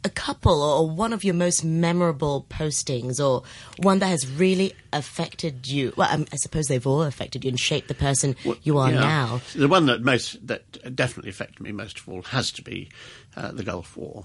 a 0.06 0.10
couple 0.10 0.62
or 0.62 0.88
one 0.90 1.14
of 1.14 1.24
your 1.24 1.34
most 1.34 1.64
memorable 1.64 2.46
postings 2.50 3.24
or 3.24 3.42
one 3.78 4.00
that 4.00 4.08
has 4.08 4.26
really 4.26 4.74
affected 4.92 5.66
you? 5.66 5.92
Well, 5.96 6.08
um, 6.10 6.26
I 6.32 6.36
suppose 6.36 6.66
they've 6.66 6.86
all 6.86 7.02
affected 7.02 7.44
you 7.44 7.48
and 7.48 7.58
shaped 7.58 7.88
the 7.88 7.94
person 7.94 8.36
well, 8.44 8.56
you 8.62 8.78
are 8.78 8.90
yeah. 8.90 9.00
now. 9.00 9.40
The 9.54 9.68
one 9.68 9.86
that 9.86 10.02
most 10.02 10.46
that 10.46 10.94
definitely 10.94 11.30
affected 11.30 11.60
me 11.60 11.72
most 11.72 11.98
of 11.98 12.08
all 12.08 12.22
has 12.22 12.50
to 12.52 12.62
be 12.62 12.90
uh, 13.36 13.52
the 13.52 13.62
Gulf 13.62 13.96
War. 13.96 14.24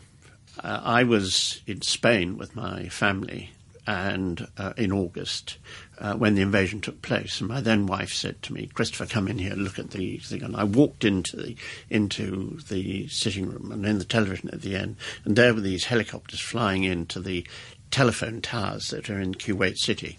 Uh, 0.61 0.81
I 0.83 1.03
was 1.03 1.61
in 1.65 1.81
Spain 1.81 2.37
with 2.37 2.55
my 2.55 2.89
family 2.89 3.51
and 3.87 4.47
uh, 4.57 4.73
in 4.75 4.91
August 4.91 5.57
uh, 5.99 6.13
when 6.15 6.35
the 6.35 6.41
invasion 6.41 6.81
took 6.81 7.01
place. 7.01 7.39
And 7.39 7.49
my 7.49 7.61
then 7.61 7.85
wife 7.85 8.13
said 8.13 8.41
to 8.43 8.53
me, 8.53 8.69
"Christopher, 8.73 9.05
come 9.05 9.27
in 9.27 9.39
here, 9.39 9.53
look 9.53 9.79
at 9.79 9.91
the 9.91 10.17
thing." 10.17 10.43
And 10.43 10.55
I 10.55 10.63
walked 10.63 11.03
into 11.03 11.37
the 11.37 11.55
into 11.89 12.59
the 12.69 13.07
sitting 13.07 13.49
room 13.49 13.71
and 13.71 13.85
in 13.85 13.99
the 13.99 14.05
television 14.05 14.49
at 14.51 14.61
the 14.61 14.75
end, 14.75 14.95
and 15.25 15.35
there 15.35 15.53
were 15.53 15.61
these 15.61 15.85
helicopters 15.85 16.39
flying 16.39 16.83
into 16.83 17.19
the 17.19 17.45
telephone 17.91 18.41
towers 18.41 18.89
that 18.89 19.09
are 19.09 19.19
in 19.19 19.33
Kuwait 19.33 19.77
City. 19.77 20.17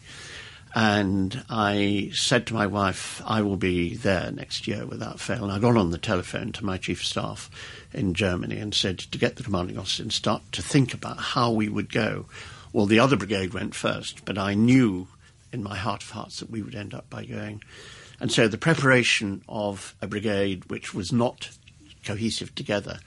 And 0.72 1.44
I 1.50 2.12
said 2.14 2.46
to 2.46 2.54
my 2.54 2.66
wife, 2.66 3.20
I 3.26 3.42
will 3.42 3.56
be 3.56 3.96
there 3.96 4.30
next 4.30 4.68
year 4.68 4.86
without 4.86 5.18
fail. 5.18 5.42
And 5.42 5.52
I 5.52 5.58
got 5.58 5.76
on 5.76 5.90
the 5.90 5.98
telephone 5.98 6.52
to 6.52 6.64
my 6.64 6.76
chief 6.76 7.00
of 7.00 7.06
staff 7.06 7.50
in 7.92 8.14
Germany 8.14 8.58
and 8.58 8.72
said 8.72 8.98
to 8.98 9.18
get 9.18 9.34
the 9.34 9.42
commanding 9.42 9.78
officer 9.78 10.04
and 10.04 10.12
start 10.12 10.42
to 10.52 10.62
think 10.62 10.94
about 10.94 11.18
how 11.18 11.50
we 11.50 11.68
would 11.68 11.92
go 11.92 12.26
well, 12.72 12.86
the 12.86 13.00
other 13.00 13.16
brigade 13.16 13.52
went 13.52 13.74
first, 13.74 14.24
but 14.24 14.38
I 14.38 14.54
knew 14.54 15.08
in 15.52 15.62
my 15.62 15.76
heart 15.76 16.02
of 16.02 16.10
hearts 16.10 16.40
that 16.40 16.50
we 16.50 16.62
would 16.62 16.74
end 16.74 16.94
up 16.94 17.08
by 17.10 17.24
going. 17.24 17.62
And 18.20 18.30
so 18.30 18.48
the 18.48 18.58
preparation 18.58 19.42
of 19.48 19.94
a 20.02 20.06
brigade 20.06 20.64
which 20.66 20.94
was 20.94 21.12
not 21.12 21.50
cohesive 22.04 22.54
together. 22.54 23.00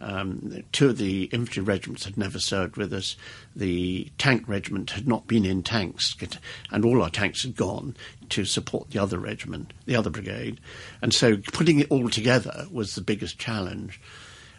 Um, 0.00 0.62
two 0.70 0.90
of 0.90 0.98
the 0.98 1.24
infantry 1.24 1.62
regiments 1.62 2.04
had 2.04 2.16
never 2.16 2.38
served 2.38 2.76
with 2.76 2.92
us. 2.92 3.16
The 3.56 4.10
tank 4.16 4.44
regiment 4.46 4.90
had 4.90 5.08
not 5.08 5.26
been 5.26 5.44
in 5.44 5.62
tanks, 5.62 6.14
and 6.70 6.84
all 6.84 7.02
our 7.02 7.10
tanks 7.10 7.42
had 7.42 7.56
gone 7.56 7.96
to 8.28 8.44
support 8.44 8.90
the 8.90 9.00
other 9.00 9.18
regiment, 9.18 9.72
the 9.86 9.96
other 9.96 10.10
brigade. 10.10 10.60
And 11.02 11.12
so 11.12 11.38
putting 11.52 11.80
it 11.80 11.90
all 11.90 12.08
together 12.08 12.66
was 12.70 12.94
the 12.94 13.00
biggest 13.00 13.38
challenge. 13.38 14.00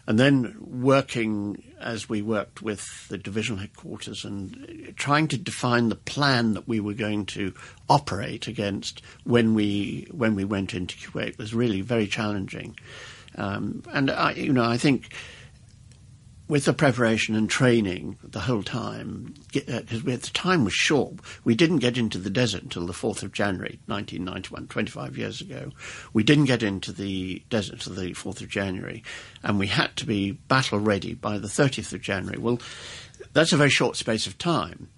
And 0.06 0.18
then 0.18 0.56
working 0.60 1.62
as 1.80 2.08
we 2.08 2.22
worked 2.22 2.62
with 2.62 3.08
the 3.08 3.18
divisional 3.18 3.60
headquarters 3.60 4.24
and 4.24 4.92
trying 4.96 5.28
to 5.28 5.38
define 5.38 5.88
the 5.88 5.94
plan 5.94 6.54
that 6.54 6.66
we 6.66 6.80
were 6.80 6.94
going 6.94 7.26
to 7.26 7.54
operate 7.88 8.48
against 8.48 9.02
when 9.24 9.54
we 9.54 10.08
when 10.10 10.34
we 10.34 10.44
went 10.44 10.74
into 10.74 10.96
Kuwait 10.96 11.38
was 11.38 11.54
really 11.54 11.80
very 11.80 12.06
challenging. 12.06 12.76
Um, 13.36 13.82
and 13.92 14.10
I, 14.10 14.32
you 14.32 14.52
know, 14.52 14.64
I 14.64 14.76
think 14.76 15.14
with 16.50 16.64
the 16.64 16.72
preparation 16.72 17.36
and 17.36 17.48
training 17.48 18.18
the 18.24 18.40
whole 18.40 18.64
time, 18.64 19.32
because 19.52 20.00
uh, 20.00 20.04
the 20.04 20.30
time 20.34 20.64
was 20.64 20.74
short, 20.74 21.14
we 21.44 21.54
didn't 21.54 21.78
get 21.78 21.96
into 21.96 22.18
the 22.18 22.28
desert 22.28 22.64
until 22.64 22.86
the 22.86 22.92
4th 22.92 23.22
of 23.22 23.32
January 23.32 23.78
1991, 23.86 24.66
25 24.66 25.16
years 25.16 25.40
ago. 25.40 25.70
We 26.12 26.24
didn't 26.24 26.46
get 26.46 26.64
into 26.64 26.90
the 26.90 27.40
desert 27.50 27.86
until 27.86 27.94
the 27.94 28.12
4th 28.14 28.40
of 28.40 28.48
January, 28.48 29.04
and 29.44 29.60
we 29.60 29.68
had 29.68 29.94
to 29.96 30.06
be 30.06 30.32
battle 30.32 30.80
ready 30.80 31.14
by 31.14 31.38
the 31.38 31.46
30th 31.46 31.92
of 31.92 32.00
January. 32.00 32.38
Well, 32.38 32.58
that's 33.32 33.52
a 33.52 33.56
very 33.56 33.70
short 33.70 33.94
space 33.94 34.26
of 34.26 34.36
time, 34.36 34.88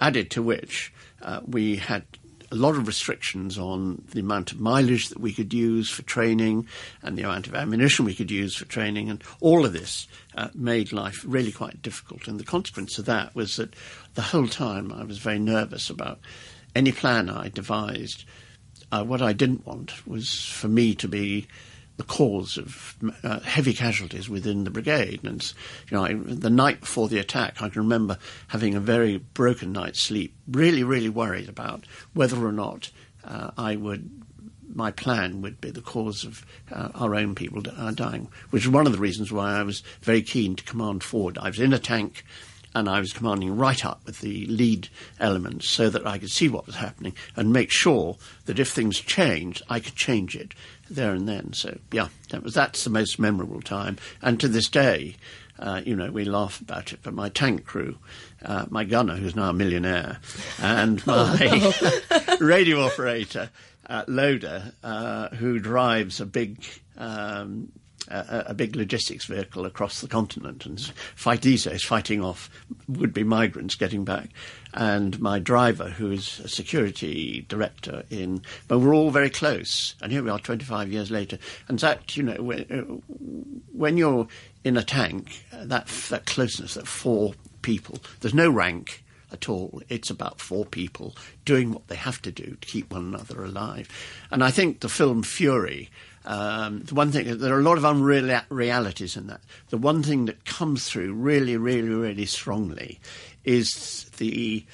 added 0.00 0.30
to 0.30 0.42
which 0.42 0.92
uh, 1.22 1.40
we 1.44 1.76
had 1.76 2.04
a 2.50 2.56
lot 2.56 2.76
of 2.76 2.86
restrictions 2.86 3.58
on 3.58 4.02
the 4.10 4.20
amount 4.20 4.52
of 4.52 4.60
mileage 4.60 5.08
that 5.08 5.20
we 5.20 5.32
could 5.32 5.54
use 5.54 5.88
for 5.88 6.02
training 6.02 6.66
and 7.02 7.16
the 7.16 7.22
amount 7.22 7.46
of 7.46 7.54
ammunition 7.54 8.04
we 8.04 8.14
could 8.14 8.30
use 8.30 8.56
for 8.56 8.64
training, 8.64 9.08
and 9.08 9.22
all 9.40 9.64
of 9.64 9.72
this 9.72 10.08
uh, 10.36 10.48
made 10.54 10.92
life 10.92 11.24
really 11.26 11.52
quite 11.52 11.82
difficult. 11.82 12.26
And 12.26 12.40
the 12.40 12.44
consequence 12.44 12.98
of 12.98 13.04
that 13.06 13.34
was 13.34 13.56
that 13.56 13.74
the 14.14 14.22
whole 14.22 14.48
time 14.48 14.92
I 14.92 15.04
was 15.04 15.18
very 15.18 15.38
nervous 15.38 15.90
about 15.90 16.18
any 16.74 16.92
plan 16.92 17.30
I 17.30 17.48
devised. 17.48 18.24
Uh, 18.92 19.04
what 19.04 19.22
I 19.22 19.32
didn't 19.32 19.66
want 19.66 20.06
was 20.06 20.34
for 20.34 20.68
me 20.68 20.94
to 20.96 21.06
be 21.08 21.46
the 22.00 22.06
cause 22.06 22.56
of 22.56 22.96
uh, 23.22 23.40
heavy 23.40 23.74
casualties 23.74 24.26
within 24.26 24.64
the 24.64 24.70
brigade. 24.70 25.20
And 25.22 25.52
you 25.90 25.98
know, 25.98 26.04
I, 26.04 26.14
the 26.14 26.48
night 26.48 26.80
before 26.80 27.08
the 27.08 27.18
attack, 27.18 27.60
I 27.60 27.68
can 27.68 27.82
remember 27.82 28.16
having 28.48 28.74
a 28.74 28.80
very 28.80 29.18
broken 29.18 29.72
night's 29.72 30.00
sleep, 30.00 30.34
really, 30.48 30.82
really 30.82 31.10
worried 31.10 31.50
about 31.50 31.84
whether 32.14 32.42
or 32.42 32.52
not 32.52 32.90
uh, 33.22 33.50
I 33.58 33.76
would. 33.76 34.08
My 34.72 34.92
plan 34.92 35.42
would 35.42 35.60
be 35.60 35.72
the 35.72 35.82
cause 35.82 36.24
of 36.24 36.46
uh, 36.72 36.88
our 36.94 37.14
own 37.16 37.34
people 37.34 37.62
uh, 37.76 37.90
dying, 37.90 38.28
which 38.48 38.62
is 38.62 38.70
one 38.70 38.86
of 38.86 38.92
the 38.92 38.98
reasons 38.98 39.30
why 39.30 39.58
I 39.58 39.62
was 39.62 39.82
very 40.00 40.22
keen 40.22 40.56
to 40.56 40.64
command 40.64 41.02
forward. 41.02 41.36
I 41.36 41.48
was 41.48 41.60
in 41.60 41.74
a 41.74 41.78
tank 41.78 42.24
and 42.74 42.88
I 42.88 43.00
was 43.00 43.12
commanding 43.12 43.56
right 43.56 43.84
up 43.84 44.00
with 44.06 44.20
the 44.20 44.46
lead 44.46 44.88
elements 45.18 45.68
so 45.68 45.90
that 45.90 46.06
I 46.06 46.18
could 46.18 46.30
see 46.30 46.48
what 46.48 46.66
was 46.66 46.76
happening 46.76 47.14
and 47.36 47.52
make 47.52 47.70
sure 47.70 48.16
that 48.46 48.60
if 48.60 48.70
things 48.70 49.00
changed, 49.00 49.62
I 49.68 49.80
could 49.80 49.96
change 49.96 50.36
it 50.36 50.54
there 50.90 51.12
and 51.12 51.28
then. 51.28 51.52
So 51.52 51.78
yeah, 51.92 52.08
that 52.30 52.42
was 52.42 52.54
that's 52.54 52.84
the 52.84 52.90
most 52.90 53.18
memorable 53.18 53.60
time, 53.60 53.96
and 54.22 54.38
to 54.40 54.48
this 54.48 54.68
day. 54.68 55.16
Uh, 55.58 55.82
you 55.84 55.94
know, 55.94 56.10
we 56.10 56.24
laugh 56.24 56.58
about 56.62 56.90
it, 56.90 57.00
but 57.02 57.12
my 57.12 57.28
tank 57.28 57.66
crew, 57.66 57.98
uh, 58.42 58.64
my 58.70 58.82
gunner, 58.82 59.14
who's 59.14 59.36
now 59.36 59.50
a 59.50 59.52
millionaire, 59.52 60.18
and 60.58 61.06
my 61.06 61.38
oh, 61.52 62.36
radio 62.40 62.80
operator, 62.80 63.50
uh, 63.86 64.02
Loader, 64.08 64.72
uh, 64.82 65.28
who 65.28 65.58
drives 65.58 66.18
a 66.18 66.24
big 66.24 66.64
um, 66.96 67.70
a, 68.10 68.44
a, 68.48 68.54
big 68.54 68.76
logistics 68.76 69.26
vehicle 69.26 69.64
across 69.64 70.00
the 70.00 70.08
continent 70.08 70.66
and 70.66 70.80
fight 71.14 71.42
these 71.42 71.64
days 71.64 71.84
fighting 71.84 72.22
off 72.22 72.50
would-be 72.88 73.24
migrants 73.24 73.74
getting 73.74 74.04
back. 74.04 74.28
And 74.74 75.20
my 75.20 75.38
driver, 75.38 75.88
who 75.88 76.10
is 76.10 76.40
a 76.40 76.48
security 76.48 77.44
director 77.48 78.04
in, 78.10 78.42
but 78.68 78.78
we're 78.78 78.94
all 78.94 79.10
very 79.10 79.30
close. 79.30 79.94
And 80.02 80.12
here 80.12 80.22
we 80.22 80.30
are 80.30 80.38
25 80.38 80.92
years 80.92 81.10
later. 81.10 81.38
And 81.68 81.78
that, 81.80 82.16
you 82.16 82.22
know, 82.22 82.42
when, 82.42 82.60
uh, 82.70 83.14
when 83.72 83.96
you're 83.96 84.28
in 84.64 84.76
a 84.76 84.82
tank, 84.82 85.44
that, 85.52 85.86
that 85.86 86.26
closeness, 86.26 86.74
that 86.74 86.86
four 86.86 87.34
people, 87.62 87.98
there's 88.20 88.34
no 88.34 88.50
rank 88.50 89.02
at 89.32 89.48
all. 89.48 89.82
It's 89.88 90.10
about 90.10 90.40
four 90.40 90.64
people 90.64 91.16
doing 91.44 91.72
what 91.72 91.88
they 91.88 91.96
have 91.96 92.20
to 92.22 92.32
do 92.32 92.56
to 92.60 92.68
keep 92.68 92.92
one 92.92 93.14
another 93.14 93.44
alive. 93.44 93.88
And 94.30 94.42
I 94.42 94.50
think 94.50 94.80
the 94.80 94.88
film 94.88 95.22
Fury 95.22 95.90
um, 96.24 96.82
the 96.82 96.94
one 96.94 97.12
thing, 97.12 97.38
there 97.38 97.54
are 97.54 97.60
a 97.60 97.62
lot 97.62 97.78
of 97.78 97.84
unrealities 97.84 99.16
in 99.16 99.26
that. 99.28 99.40
The 99.70 99.78
one 99.78 100.02
thing 100.02 100.26
that 100.26 100.44
comes 100.44 100.88
through 100.88 101.14
really, 101.14 101.56
really, 101.56 101.88
really 101.88 102.26
strongly 102.26 103.00
is 103.44 104.04
the 104.18 104.64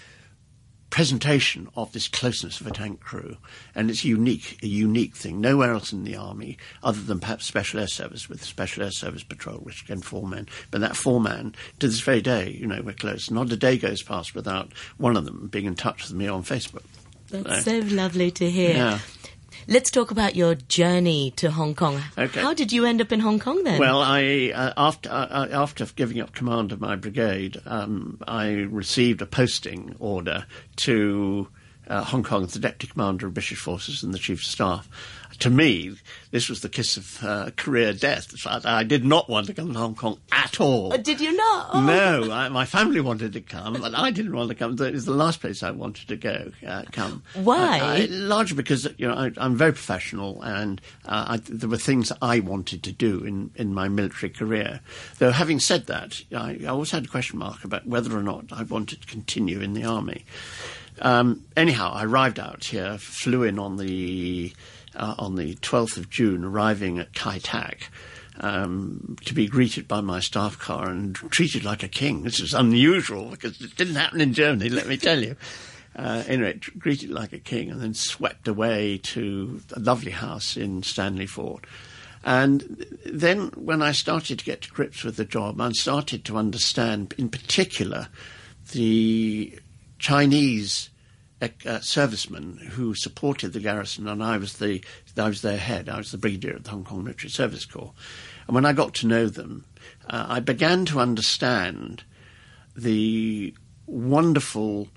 presentation 0.90 1.68
of 1.76 1.92
this 1.92 2.08
closeness 2.08 2.60
of 2.60 2.66
a 2.66 2.70
tank 2.70 3.00
crew, 3.00 3.36
and 3.74 3.90
it's 3.90 4.04
unique, 4.04 4.58
a 4.62 4.66
unique 4.66 5.14
thing. 5.14 5.40
Nowhere 5.40 5.72
else 5.72 5.92
in 5.92 6.04
the 6.04 6.16
army, 6.16 6.56
other 6.82 7.00
than 7.00 7.20
perhaps 7.20 7.44
Special 7.44 7.80
Air 7.80 7.86
Service 7.86 8.28
with 8.28 8.42
Special 8.42 8.82
Air 8.82 8.90
Service 8.90 9.22
Patrol, 9.22 9.58
which 9.58 9.82
again 9.82 10.00
four 10.00 10.26
men, 10.26 10.48
but 10.70 10.80
that 10.80 10.96
four 10.96 11.20
man 11.20 11.54
to 11.80 11.86
this 11.86 12.00
very 12.00 12.22
day, 12.22 12.50
you 12.50 12.66
know, 12.66 12.80
we're 12.82 12.92
close. 12.92 13.30
Not 13.30 13.52
a 13.52 13.56
day 13.56 13.78
goes 13.78 14.02
past 14.02 14.34
without 14.34 14.72
one 14.96 15.16
of 15.16 15.24
them 15.24 15.48
being 15.48 15.66
in 15.66 15.74
touch 15.74 16.04
with 16.04 16.14
me 16.14 16.28
on 16.28 16.42
Facebook. 16.42 16.84
That's 17.30 17.64
so, 17.64 17.80
so 17.80 17.94
lovely 17.94 18.30
to 18.32 18.50
hear. 18.50 18.70
Yeah. 18.70 18.98
Let's 19.68 19.90
talk 19.90 20.10
about 20.10 20.36
your 20.36 20.54
journey 20.54 21.32
to 21.36 21.50
Hong 21.50 21.74
Kong. 21.74 22.00
Okay. 22.16 22.40
How 22.40 22.54
did 22.54 22.72
you 22.72 22.84
end 22.84 23.00
up 23.00 23.12
in 23.12 23.20
Hong 23.20 23.38
Kong 23.38 23.64
then? 23.64 23.78
Well, 23.80 24.00
I 24.02 24.52
uh, 24.54 24.72
after 24.76 25.10
uh, 25.10 25.26
uh, 25.26 25.48
after 25.52 25.86
giving 25.86 26.20
up 26.20 26.32
command 26.32 26.72
of 26.72 26.80
my 26.80 26.96
brigade, 26.96 27.60
um, 27.66 28.18
I 28.26 28.48
received 28.50 29.22
a 29.22 29.26
posting 29.26 29.96
order 29.98 30.46
to 30.76 31.48
uh, 31.88 32.04
Hong 32.04 32.22
Kong 32.22 32.44
as 32.44 32.52
the 32.52 32.58
deputy 32.58 32.92
commander 32.92 33.26
of 33.26 33.34
British 33.34 33.58
forces 33.58 34.02
and 34.02 34.12
the 34.12 34.18
chief 34.18 34.40
of 34.40 34.44
staff 34.44 34.88
to 35.40 35.50
me, 35.50 35.94
this 36.30 36.48
was 36.48 36.60
the 36.60 36.68
kiss 36.68 36.96
of 36.96 37.24
uh, 37.24 37.50
career 37.56 37.92
death. 37.92 38.34
I 38.46 38.84
did 38.84 39.04
not 39.04 39.28
want 39.28 39.46
to 39.46 39.54
come 39.54 39.72
to 39.72 39.78
Hong 39.78 39.94
Kong 39.94 40.18
at 40.32 40.60
all. 40.60 40.92
Uh, 40.92 40.96
did 40.96 41.20
you 41.20 41.36
not? 41.36 41.70
Oh. 41.72 41.80
No, 41.82 42.32
I, 42.32 42.48
my 42.48 42.64
family 42.64 43.00
wanted 43.00 43.32
to 43.34 43.40
come, 43.40 43.74
but 43.74 43.94
I 43.94 44.10
didn't 44.10 44.34
want 44.34 44.48
to 44.48 44.54
come. 44.54 44.72
It 44.80 44.92
was 44.92 45.04
the 45.04 45.12
last 45.12 45.40
place 45.40 45.62
I 45.62 45.70
wanted 45.70 46.08
to 46.08 46.16
go. 46.16 46.52
Uh, 46.66 46.84
come. 46.92 47.22
Why? 47.34 47.80
I, 47.82 48.06
largely 48.06 48.56
because 48.56 48.88
you 48.96 49.08
know 49.08 49.14
I, 49.14 49.44
am 49.44 49.56
very 49.56 49.72
professional, 49.72 50.42
and 50.42 50.80
uh, 51.06 51.38
there 51.48 51.68
were 51.68 51.76
things 51.76 52.12
I 52.22 52.40
wanted 52.40 52.82
to 52.84 52.92
do 52.92 53.24
in, 53.24 53.50
in 53.56 53.74
my 53.74 53.88
military 53.88 54.30
career. 54.30 54.80
Though 55.18 55.32
having 55.32 55.60
said 55.60 55.86
that, 55.86 56.22
I, 56.34 56.60
I 56.62 56.66
always 56.66 56.90
had 56.90 57.04
a 57.04 57.08
question 57.08 57.38
mark 57.38 57.64
about 57.64 57.86
whether 57.86 58.16
or 58.16 58.22
not 58.22 58.46
I 58.52 58.62
wanted 58.62 59.02
to 59.02 59.06
continue 59.06 59.60
in 59.60 59.74
the 59.74 59.84
army. 59.84 60.24
Um, 61.00 61.44
anyhow, 61.56 61.92
I 61.92 62.04
arrived 62.04 62.38
out 62.38 62.64
here, 62.64 62.98
flew 62.98 63.42
in 63.42 63.58
on 63.58 63.76
the 63.76 64.52
uh, 64.94 65.14
on 65.18 65.36
the 65.36 65.54
12th 65.56 65.98
of 65.98 66.10
June, 66.10 66.44
arriving 66.44 66.98
at 66.98 67.14
Kai 67.14 67.38
Tak. 67.38 67.90
Um, 68.38 69.16
to 69.24 69.32
be 69.32 69.46
greeted 69.46 69.88
by 69.88 70.02
my 70.02 70.20
staff 70.20 70.58
car 70.58 70.90
and 70.90 71.14
treated 71.14 71.64
like 71.64 71.82
a 71.82 71.88
king. 71.88 72.22
This 72.22 72.38
is 72.38 72.52
unusual 72.52 73.30
because 73.30 73.58
it 73.62 73.76
didn't 73.76 73.94
happen 73.94 74.20
in 74.20 74.34
Germany, 74.34 74.68
let 74.68 74.86
me 74.86 74.98
tell 74.98 75.22
you. 75.22 75.36
Uh, 75.96 76.22
anyway, 76.26 76.60
greeted 76.78 77.08
like 77.08 77.32
a 77.32 77.38
king 77.38 77.70
and 77.70 77.80
then 77.80 77.94
swept 77.94 78.46
away 78.46 78.98
to 78.98 79.62
a 79.72 79.80
lovely 79.80 80.10
house 80.10 80.54
in 80.54 80.82
Stanley 80.82 81.26
Fort. 81.26 81.64
And 82.24 82.84
then 83.06 83.48
when 83.54 83.80
I 83.80 83.92
started 83.92 84.40
to 84.40 84.44
get 84.44 84.62
to 84.62 84.70
grips 84.70 85.04
with 85.04 85.16
the 85.16 85.24
job, 85.24 85.58
I 85.58 85.70
started 85.72 86.24
to 86.26 86.36
understand, 86.36 87.14
in 87.16 87.30
particular, 87.30 88.08
the 88.72 89.58
Chinese 89.98 90.90
uh, 91.42 91.80
servicemen 91.80 92.56
who 92.72 92.94
supported 92.94 93.52
the 93.52 93.60
garrison, 93.60 94.08
and 94.08 94.22
I 94.22 94.38
was 94.38 94.54
the 94.54 94.82
I 95.16 95.28
was 95.28 95.42
their 95.42 95.58
head. 95.58 95.88
I 95.88 95.98
was 95.98 96.10
the 96.10 96.18
brigadier 96.18 96.54
of 96.56 96.64
the 96.64 96.70
Hong 96.70 96.84
Kong 96.84 97.04
Military 97.04 97.30
Service 97.30 97.66
Corps. 97.66 97.92
And 98.46 98.54
when 98.54 98.64
I 98.64 98.72
got 98.72 98.94
to 98.94 99.06
know 99.06 99.26
them, 99.26 99.64
uh, 100.08 100.26
I 100.28 100.40
began 100.40 100.86
to 100.86 101.00
understand 101.00 102.04
the 102.76 103.54
wonderful, 103.86 104.88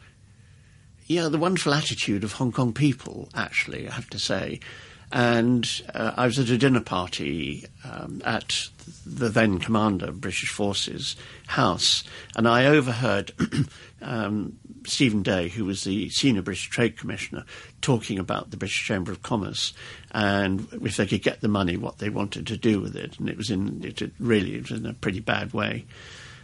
yeah, 1.06 1.28
the 1.28 1.38
wonderful 1.38 1.74
attitude 1.74 2.24
of 2.24 2.34
Hong 2.34 2.52
Kong 2.52 2.74
people. 2.74 3.30
Actually, 3.34 3.88
I 3.88 3.94
have 3.94 4.10
to 4.12 4.20
say, 4.20 4.60
and 5.12 5.70
uh, 5.94 6.14
I 6.16 6.26
was 6.26 6.38
at 6.40 6.50
a 6.50 6.58
dinner 6.58 6.82
party 6.82 7.66
um, 7.84 8.22
at 8.24 8.70
the 9.06 9.30
then 9.30 9.60
commander 9.60 10.08
of 10.08 10.22
British 10.22 10.50
Forces 10.50 11.16
house, 11.48 12.04
and 12.36 12.48
I 12.48 12.66
overheard 12.66 13.32
um, 14.02 14.58
Stephen 14.86 15.24
Day, 15.24 15.50
who 15.50 15.66
was 15.66 15.84
the 15.84 16.10
senior 16.10 16.42
British 16.42 16.70
Trade 16.70 16.98
Commissioner, 16.98 17.46
talking 17.82 18.20
about 18.20 18.52
the 18.52 18.58
British 18.58 18.86
Chamber 18.86 19.12
of 19.12 19.22
Commerce 19.22 19.74
and 20.12 20.68
if 20.82 20.98
they 20.98 21.06
could 21.06 21.22
get 21.22 21.42
the 21.42 21.48
money, 21.48 21.78
what 21.78 22.00
they 22.00 22.10
wanted 22.10 22.48
to 22.48 22.58
do 22.58 22.82
with 22.82 22.96
it, 22.96 23.20
and 23.20 23.30
it 23.30 23.38
was 23.38 23.50
in 23.52 23.84
it 23.84 24.02
really 24.20 24.56
it 24.56 24.70
was 24.70 24.80
in 24.80 24.86
a 24.86 24.94
pretty 24.94 25.20
bad 25.20 25.54
way. 25.54 25.86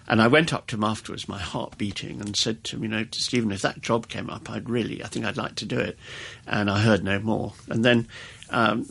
And 0.07 0.21
I 0.21 0.27
went 0.27 0.53
up 0.53 0.67
to 0.67 0.75
him 0.75 0.83
afterwards, 0.83 1.27
my 1.27 1.39
heart 1.39 1.79
beating, 1.79 2.21
and 2.21 2.35
said 2.37 2.63
to 2.65 2.75
him, 2.75 2.83
you 2.83 2.89
know, 2.89 3.03
to 3.03 3.19
Stephen, 3.19 3.51
if 3.51 3.63
that 3.63 3.81
job 3.81 4.07
came 4.07 4.29
up, 4.29 4.49
I'd 4.51 4.69
really, 4.69 5.03
I 5.03 5.07
think 5.07 5.25
I'd 5.25 5.37
like 5.37 5.55
to 5.55 5.65
do 5.65 5.79
it. 5.79 5.97
And 6.45 6.69
I 6.69 6.79
heard 6.79 7.03
no 7.03 7.19
more. 7.19 7.53
And 7.69 7.83
then 7.83 8.07
um, 8.51 8.85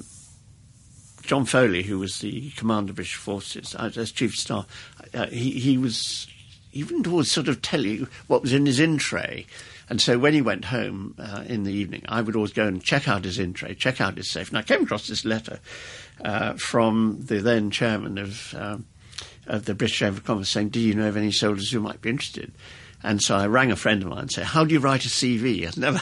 John 1.23 1.45
Foley, 1.45 1.85
who 1.85 2.01
was 2.01 2.19
the 2.19 2.51
commander 2.51 2.91
of 2.91 2.97
British 2.97 3.15
forces, 3.15 3.77
uh, 3.77 3.91
as 3.95 4.11
chief 4.11 4.33
of 4.33 4.37
staff, 4.37 4.95
uh, 5.15 5.27
he, 5.27 5.53
he 5.53 5.79
was 5.79 6.27
he 6.75 6.83
wouldn't 6.83 7.27
sort 7.27 7.47
of 7.47 7.63
tell 7.63 7.87
you 7.87 8.09
what 8.27 8.43
was 8.43 8.53
in 8.53 8.67
his 8.67 8.81
in 8.81 8.99
tray. 8.99 9.47
And 9.89 10.01
so 10.01 10.19
when 10.19 10.35
he 10.35 10.43
went 10.43 10.65
home 10.67 11.15
uh, 11.19 11.45
in 11.47 11.63
the 11.63 11.73
evening, 11.73 12.03
I 12.09 12.21
would 12.21 12.35
always 12.35 12.53
go 12.53 12.67
and 12.67 12.83
check 12.83 13.07
out 13.07 13.25
his 13.25 13.39
in 13.39 13.53
tray, 13.53 13.75
check 13.75 14.01
out 14.01 14.17
his 14.17 14.29
safe. 14.29 14.49
And 14.49 14.59
I 14.59 14.63
came 14.63 14.83
across 14.83 15.07
this 15.07 15.25
letter 15.25 15.61
uh, 16.25 16.55
from 16.55 17.21
the 17.21 17.39
then 17.39 17.71
chairman 17.71 18.19
of, 18.19 18.55
um, 18.59 18.87
of 19.47 19.67
the 19.67 19.75
British 19.75 19.99
Chamber 19.99 20.19
of 20.19 20.25
Commerce 20.25 20.49
saying, 20.49 20.71
Do 20.71 20.81
you 20.81 20.95
know 20.95 21.09
of 21.09 21.17
any 21.17 21.31
soldiers 21.31 21.71
who 21.71 21.79
might 21.79 22.01
be 22.01 22.11
interested? 22.11 22.53
And 23.05 23.23
so 23.23 23.37
I 23.37 23.47
rang 23.47 23.71
a 23.71 23.77
friend 23.77 24.03
of 24.03 24.09
mine 24.09 24.21
and 24.21 24.33
said, 24.33 24.45
How 24.47 24.65
do 24.65 24.75
you 24.75 24.81
write 24.81 25.05
a 25.05 25.09
CV? 25.09 25.65
I've 25.69 25.77
never 25.77 26.01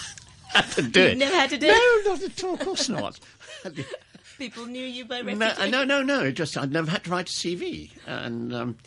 had 0.55 0.71
to 0.73 0.83
do 0.83 1.03
it. 1.03 1.19
never 1.19 1.37
had 1.37 1.51
to 1.51 1.59
do 1.59 1.67
no, 1.67 1.75
it? 1.75 2.05
No, 2.05 2.13
not 2.13 2.23
at 2.23 2.45
all. 2.45 2.55
Of 2.55 2.61
course 2.61 2.89
not. 2.89 3.21
People 4.39 4.67
knew 4.67 4.87
you 4.87 5.05
by 5.05 5.21
reputation. 5.21 5.71
No, 5.71 5.85
no, 5.85 6.03
no, 6.03 6.21
no. 6.23 6.31
Just 6.31 6.57
I'd 6.57 6.73
never 6.73 6.91
had 6.91 7.05
to 7.05 7.11
write 7.11 7.29
a 7.29 7.33
CV, 7.33 7.91
and 8.07 8.55
um, 8.55 8.79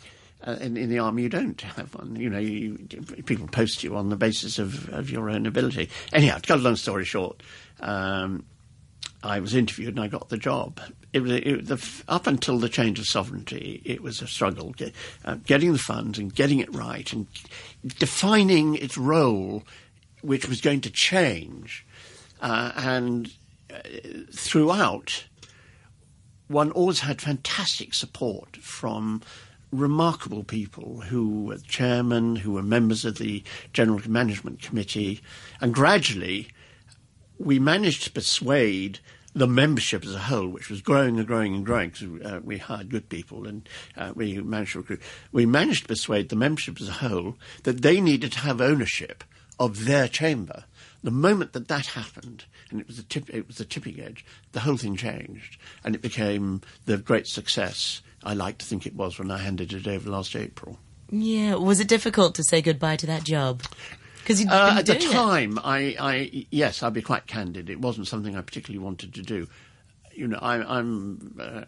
uh, 0.46 0.56
in, 0.60 0.76
in, 0.76 0.88
the 0.88 0.98
army 0.98 1.24
you 1.24 1.28
don't 1.28 1.60
have 1.60 1.94
one. 1.94 2.16
You 2.16 2.30
know, 2.30 2.38
you, 2.38 2.78
people 3.24 3.48
post 3.48 3.82
you 3.82 3.96
on 3.96 4.10
the 4.10 4.16
basis 4.16 4.58
of, 4.58 4.88
of 4.90 5.10
your 5.10 5.28
own 5.28 5.44
ability. 5.44 5.90
Anyhow, 6.12 6.36
to 6.36 6.42
cut 6.42 6.58
a 6.58 6.62
long 6.62 6.76
story 6.76 7.04
short, 7.04 7.42
um, 7.80 8.44
I 9.22 9.40
was 9.40 9.54
interviewed 9.54 9.96
and 9.96 10.00
I 10.00 10.08
got 10.08 10.28
the 10.28 10.38
job. 10.38 10.80
It 11.12 11.20
was 11.20 11.32
it, 11.32 11.66
the, 11.66 12.02
up 12.08 12.26
until 12.26 12.58
the 12.58 12.68
change 12.68 12.98
of 12.98 13.06
sovereignty, 13.06 13.82
it 13.84 14.02
was 14.02 14.22
a 14.22 14.26
struggle 14.26 14.70
get, 14.70 14.94
uh, 15.24 15.36
getting 15.46 15.72
the 15.72 15.78
funds 15.78 16.18
and 16.18 16.34
getting 16.34 16.60
it 16.60 16.72
right 16.74 17.12
and 17.12 17.26
defining 17.98 18.76
its 18.76 18.96
role, 18.96 19.64
which 20.22 20.48
was 20.48 20.60
going 20.60 20.80
to 20.82 20.90
change, 20.90 21.84
uh, 22.40 22.72
and 22.76 23.32
uh, 23.72 23.78
throughout 24.32 25.24
one 26.48 26.70
always 26.70 27.00
had 27.00 27.20
fantastic 27.20 27.94
support 27.94 28.56
from 28.58 29.22
remarkable 29.72 30.44
people 30.44 31.00
who 31.02 31.44
were 31.44 31.58
chairmen, 31.58 32.36
who 32.36 32.52
were 32.52 32.62
members 32.62 33.04
of 33.04 33.18
the 33.18 33.42
General 33.72 34.00
Management 34.08 34.62
Committee, 34.62 35.20
and 35.60 35.74
gradually 35.74 36.48
we 37.38 37.58
managed 37.58 38.04
to 38.04 38.10
persuade 38.10 39.00
the 39.34 39.46
membership 39.46 40.02
as 40.04 40.14
a 40.14 40.18
whole, 40.18 40.48
which 40.48 40.70
was 40.70 40.80
growing 40.80 41.18
and 41.18 41.26
growing 41.26 41.54
and 41.54 41.66
growing, 41.66 41.90
because 41.90 42.24
uh, 42.24 42.40
we 42.42 42.56
hired 42.56 42.88
good 42.88 43.10
people 43.10 43.46
and 43.46 43.68
uh, 43.94 44.12
we 44.14 44.40
managed 44.40 44.72
to 44.72 44.78
recruit. 44.78 45.02
We 45.30 45.44
managed 45.44 45.82
to 45.82 45.88
persuade 45.88 46.30
the 46.30 46.36
membership 46.36 46.80
as 46.80 46.88
a 46.88 46.92
whole 46.92 47.36
that 47.64 47.82
they 47.82 48.00
needed 48.00 48.32
to 48.32 48.38
have 48.40 48.62
ownership 48.62 49.22
of 49.58 49.84
their 49.84 50.08
chamber. 50.08 50.64
The 51.02 51.10
moment 51.10 51.52
that 51.52 51.68
that 51.68 51.86
happened, 51.86 52.46
and 52.70 52.80
it 52.80 52.86
was 52.86 52.96
the 52.96 53.02
tip, 53.02 53.28
it 53.28 53.46
was 53.46 53.58
the 53.58 53.66
tipping 53.66 54.00
edge, 54.00 54.24
the 54.52 54.60
whole 54.60 54.78
thing 54.78 54.96
changed, 54.96 55.58
and 55.84 55.94
it 55.94 56.00
became 56.00 56.62
the 56.86 56.96
great 56.96 57.26
success 57.26 58.00
I 58.22 58.34
like 58.34 58.58
to 58.58 58.66
think 58.66 58.86
it 58.86 58.94
was 58.94 59.18
when 59.18 59.30
I 59.30 59.38
handed 59.38 59.72
it 59.72 59.86
over 59.86 60.10
last 60.10 60.34
April. 60.34 60.78
Yeah, 61.10 61.54
was 61.54 61.80
it 61.80 61.88
difficult 61.88 62.34
to 62.36 62.44
say 62.44 62.62
goodbye 62.62 62.96
to 62.96 63.06
that 63.06 63.24
job? 63.24 63.62
Because 64.18 64.44
uh, 64.44 64.76
at 64.78 64.86
the 64.86 64.96
time, 64.96 65.58
I, 65.62 65.96
I, 66.00 66.46
yes, 66.50 66.82
I'll 66.82 66.90
be 66.90 67.02
quite 67.02 67.28
candid. 67.28 67.70
It 67.70 67.80
wasn't 67.80 68.08
something 68.08 68.36
I 68.36 68.40
particularly 68.40 68.84
wanted 68.84 69.14
to 69.14 69.22
do. 69.22 69.46
You 70.12 70.26
know, 70.26 70.38
I, 70.42 70.78
am 70.78 71.38
uh, 71.38 71.62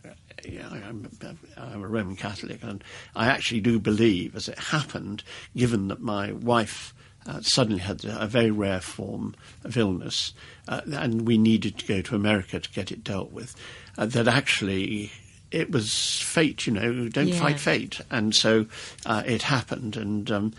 yeah, 0.45 0.69
I'm, 0.69 1.09
I'm, 1.57 1.85
a 1.85 1.87
Roman 1.87 2.17
Catholic, 2.17 2.63
and 2.63 2.83
I 3.15 3.27
actually 3.27 3.61
do 3.61 3.79
believe, 3.79 4.35
as 4.35 4.49
it 4.49 4.59
happened, 4.59 5.23
given 5.57 5.87
that 5.89 6.01
my 6.01 6.33
wife 6.33 6.95
uh, 7.27 7.41
suddenly 7.43 7.81
had 7.81 8.05
a 8.05 8.27
very 8.27 8.51
rare 8.51 8.81
form 8.81 9.37
of 9.63 9.77
illness, 9.77 10.33
uh, 10.67 10.81
and 10.87 11.29
we 11.29 11.39
needed 11.39 11.79
to 11.79 11.87
go 11.87 12.01
to 12.01 12.17
America 12.17 12.59
to 12.59 12.71
get 12.71 12.91
it 12.91 13.05
dealt 13.05 13.31
with, 13.31 13.55
uh, 13.97 14.07
that 14.07 14.27
actually 14.27 15.13
it 15.51 15.71
was 15.71 16.21
fate, 16.21 16.67
you 16.67 16.73
know, 16.73 17.09
don't 17.09 17.29
yeah. 17.29 17.41
fight 17.41 17.61
fate. 17.61 18.01
And 18.11 18.35
so 18.35 18.67
uh, 19.07 19.23
it 19.27 19.43
happened. 19.43 19.97
And, 19.97 20.31
um, 20.31 20.55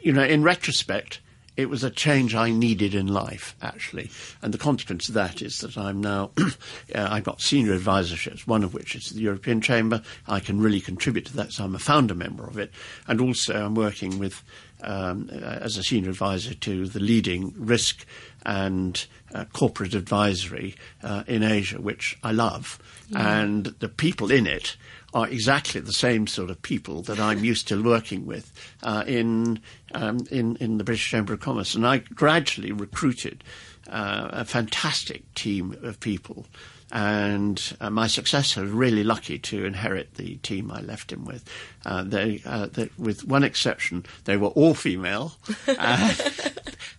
you 0.00 0.12
know, 0.12 0.24
in 0.24 0.42
retrospect, 0.42 1.20
it 1.56 1.68
was 1.68 1.84
a 1.84 1.90
change 1.90 2.34
I 2.34 2.50
needed 2.50 2.94
in 2.94 3.08
life, 3.08 3.54
actually. 3.60 4.10
And 4.40 4.54
the 4.54 4.58
consequence 4.58 5.08
of 5.08 5.14
that 5.14 5.42
is 5.42 5.58
that 5.58 5.76
I'm 5.76 6.00
now, 6.00 6.30
uh, 6.38 6.50
I've 6.94 7.24
got 7.24 7.42
senior 7.42 7.78
advisorships, 7.78 8.46
one 8.46 8.64
of 8.64 8.72
which 8.72 8.94
is 8.94 9.10
the 9.10 9.20
European 9.20 9.60
Chamber. 9.60 10.02
I 10.26 10.40
can 10.40 10.60
really 10.60 10.80
contribute 10.80 11.26
to 11.26 11.36
that, 11.36 11.52
so 11.52 11.64
I'm 11.64 11.74
a 11.74 11.78
founder 11.78 12.14
member 12.14 12.44
of 12.44 12.58
it. 12.58 12.72
And 13.06 13.20
also 13.20 13.66
I'm 13.66 13.74
working 13.74 14.18
with, 14.18 14.42
um, 14.82 15.30
uh, 15.32 15.36
as 15.36 15.76
a 15.76 15.82
senior 15.82 16.10
advisor 16.10 16.54
to 16.54 16.86
the 16.86 17.00
leading 17.00 17.54
risk 17.56 18.04
and 18.44 19.06
uh, 19.34 19.44
corporate 19.52 19.94
advisory 19.94 20.74
uh, 21.02 21.24
in 21.26 21.42
Asia, 21.42 21.80
which 21.80 22.18
I 22.22 22.32
love. 22.32 22.78
Yeah. 23.08 23.40
And 23.40 23.66
the 23.66 23.88
people 23.88 24.30
in 24.30 24.46
it 24.46 24.76
are 25.14 25.28
exactly 25.28 25.80
the 25.80 25.92
same 25.92 26.26
sort 26.26 26.50
of 26.50 26.60
people 26.62 27.02
that 27.02 27.20
I'm 27.20 27.44
used 27.52 27.68
to 27.68 27.82
working 27.82 28.26
with 28.26 28.52
uh, 28.82 29.04
in, 29.06 29.60
um, 29.94 30.26
in, 30.30 30.56
in 30.56 30.78
the 30.78 30.84
British 30.84 31.08
Chamber 31.08 31.34
of 31.34 31.40
Commerce. 31.40 31.74
And 31.74 31.86
I 31.86 31.98
gradually 31.98 32.72
recruited 32.72 33.44
uh, 33.88 34.28
a 34.32 34.44
fantastic 34.44 35.32
team 35.34 35.76
of 35.82 36.00
people. 36.00 36.46
And 36.92 37.74
uh, 37.80 37.88
my 37.88 38.06
successor 38.06 38.60
was 38.60 38.70
really 38.70 39.02
lucky 39.02 39.38
to 39.38 39.64
inherit 39.64 40.14
the 40.14 40.36
team 40.36 40.70
I 40.70 40.82
left 40.82 41.10
him 41.10 41.24
with. 41.24 41.42
Uh, 41.86 42.04
they, 42.04 42.42
uh, 42.44 42.66
they, 42.66 42.90
with 42.98 43.24
one 43.24 43.42
exception, 43.42 44.04
they 44.24 44.36
were 44.36 44.48
all 44.48 44.74
female, 44.74 45.32
uh, 45.68 46.14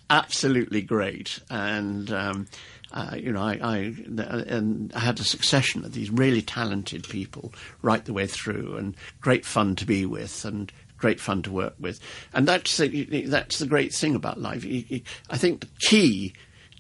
absolutely 0.10 0.82
great, 0.82 1.40
and 1.52 2.12
um, 2.12 2.48
uh, 2.92 3.16
you 3.16 3.32
know, 3.32 3.42
I, 3.42 3.60
I, 3.62 3.76
and 4.48 4.92
I 4.96 5.00
had 5.00 5.20
a 5.20 5.24
succession 5.24 5.86
of 5.86 5.94
these 5.94 6.10
really 6.10 6.42
talented 6.42 7.08
people 7.08 7.54
right 7.84 8.04
the 8.04 8.14
way 8.14 8.26
through, 8.26 8.76
and 8.78 8.96
great 9.22 9.46
fun 9.46 9.76
to 9.76 9.86
be 9.86 10.08
with, 10.08 10.44
and 10.44 10.72
great 10.98 11.20
fun 11.20 11.44
to 11.44 11.52
work 11.52 11.76
with, 11.80 12.00
and 12.34 12.48
that's 12.48 12.78
the, 12.78 13.26
that's 13.28 13.60
the 13.60 13.68
great 13.68 13.94
thing 13.94 14.16
about 14.16 14.42
life. 14.42 14.66
I 15.30 15.38
think 15.38 15.60
the 15.60 15.68
key 15.82 16.34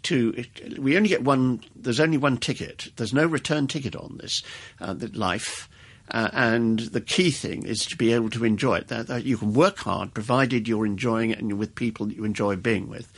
to 0.03 0.43
we 0.77 0.95
only 0.95 1.09
get 1.09 1.23
one. 1.23 1.61
There's 1.75 1.99
only 1.99 2.17
one 2.17 2.37
ticket. 2.37 2.89
There's 2.95 3.13
no 3.13 3.25
return 3.25 3.67
ticket 3.67 3.95
on 3.95 4.17
this 4.21 4.43
uh, 4.79 4.95
life. 5.13 5.69
Uh, 6.11 6.29
and 6.33 6.79
the 6.79 7.01
key 7.01 7.31
thing 7.31 7.65
is 7.65 7.85
to 7.85 7.95
be 7.95 8.11
able 8.11 8.29
to 8.29 8.43
enjoy 8.43 8.75
it. 8.75 8.89
That, 8.89 9.07
that 9.07 9.23
you 9.23 9.37
can 9.37 9.53
work 9.53 9.77
hard, 9.79 10.13
provided 10.13 10.67
you're 10.67 10.85
enjoying 10.85 11.29
it 11.29 11.39
and 11.39 11.47
you're 11.47 11.57
with 11.57 11.75
people 11.75 12.07
that 12.07 12.17
you 12.17 12.25
enjoy 12.25 12.57
being 12.57 12.89
with. 12.89 13.11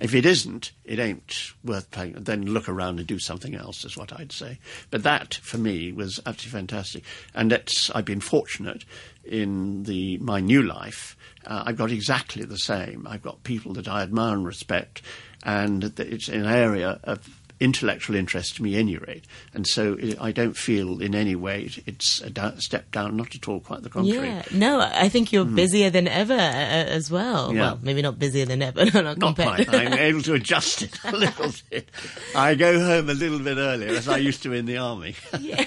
If 0.00 0.14
it 0.14 0.24
isn't, 0.24 0.72
it 0.86 0.98
ain't 0.98 1.52
worth 1.62 1.90
paying. 1.90 2.14
Then 2.14 2.46
look 2.46 2.70
around 2.70 2.98
and 2.98 3.06
do 3.06 3.18
something 3.18 3.54
else, 3.54 3.84
is 3.84 3.98
what 3.98 4.18
I'd 4.18 4.32
say. 4.32 4.58
But 4.90 5.02
that, 5.02 5.34
for 5.42 5.58
me, 5.58 5.92
was 5.92 6.18
absolutely 6.24 6.58
fantastic. 6.58 7.04
And 7.34 7.52
I've 7.94 8.06
been 8.06 8.20
fortunate 8.20 8.86
in 9.24 9.82
the 9.82 10.16
my 10.18 10.40
new 10.40 10.62
life. 10.62 11.16
Uh, 11.46 11.64
I've 11.66 11.76
got 11.76 11.90
exactly 11.90 12.44
the 12.44 12.58
same. 12.58 13.06
I've 13.06 13.22
got 13.22 13.44
people 13.44 13.74
that 13.74 13.88
I 13.88 14.02
admire 14.02 14.34
and 14.34 14.46
respect, 14.46 15.02
and 15.42 15.84
it's 15.98 16.28
an 16.28 16.46
area 16.46 17.00
of 17.04 17.39
intellectual 17.60 18.16
interest 18.16 18.56
to 18.56 18.62
me, 18.62 18.76
any 18.76 18.96
rate. 18.96 19.26
And 19.54 19.66
so 19.66 19.96
I 20.20 20.32
don't 20.32 20.56
feel 20.56 21.00
in 21.00 21.14
any 21.14 21.36
way 21.36 21.70
it's 21.86 22.20
a 22.22 22.30
da- 22.30 22.56
step 22.56 22.90
down, 22.90 23.16
not 23.16 23.34
at 23.34 23.48
all, 23.48 23.60
quite 23.60 23.82
the 23.82 23.90
contrary. 23.90 24.28
Yeah, 24.28 24.42
no, 24.52 24.80
I 24.80 25.08
think 25.10 25.32
you're 25.32 25.44
mm. 25.44 25.54
busier 25.54 25.90
than 25.90 26.08
ever 26.08 26.34
uh, 26.34 26.36
as 26.36 27.10
well. 27.10 27.54
Yeah. 27.54 27.60
Well, 27.60 27.78
maybe 27.82 28.02
not 28.02 28.18
busier 28.18 28.46
than 28.46 28.62
ever, 28.62 28.84
not, 29.02 29.18
not 29.18 29.34
quite. 29.34 29.72
I'm 29.72 29.92
able 29.98 30.22
to 30.22 30.34
adjust 30.34 30.82
it 30.82 30.98
a 31.04 31.14
little 31.16 31.52
bit. 31.68 31.90
I 32.34 32.54
go 32.54 32.80
home 32.80 33.10
a 33.10 33.14
little 33.14 33.38
bit 33.38 33.58
earlier, 33.58 33.90
as 33.90 34.08
I 34.08 34.16
used 34.16 34.42
to 34.44 34.52
in 34.52 34.64
the 34.64 34.78
army. 34.78 35.14
yeah. 35.38 35.64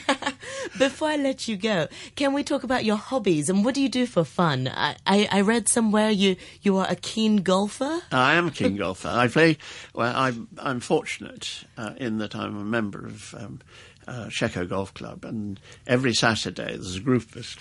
Before 0.78 1.10
I 1.10 1.18
let 1.18 1.48
you 1.48 1.56
go, 1.56 1.88
can 2.16 2.34
we 2.34 2.44
talk 2.44 2.64
about 2.64 2.84
your 2.84 2.98
hobbies 2.98 3.50
and 3.50 3.64
what 3.64 3.76
do 3.76 3.82
you 3.82 3.90
do 3.90 4.08
for 4.08 4.24
fun? 4.24 4.68
I, 4.68 4.96
I, 5.06 5.28
I 5.32 5.42
read 5.42 5.70
somewhere 5.70 6.10
you, 6.10 6.36
you 6.62 6.78
are 6.78 6.88
a 6.90 6.96
keen 6.96 7.38
golfer. 7.38 8.02
I 8.12 8.34
am 8.34 8.48
a 8.48 8.52
keen 8.52 8.78
golfer. 8.78 9.10
I 9.10 9.28
play. 9.28 9.58
Well, 9.94 10.14
I'm 10.16 10.48
I'm 10.58 10.80
fortunate 10.80 11.66
uh, 11.78 11.83
in 11.98 12.18
that 12.20 12.36
I'm 12.36 12.58
a 12.58 12.64
member 12.64 13.06
of 13.06 13.34
um, 13.38 13.60
uh, 14.08 14.30
Shek 14.30 14.58
O 14.58 14.66
Golf 14.66 14.94
Club, 14.94 15.26
and 15.26 15.60
every 15.88 16.14
Saturday 16.14 16.74
there's 16.74 16.96
a 16.98 17.02
group 17.02 17.24
of 17.32 17.38
us, 17.38 17.56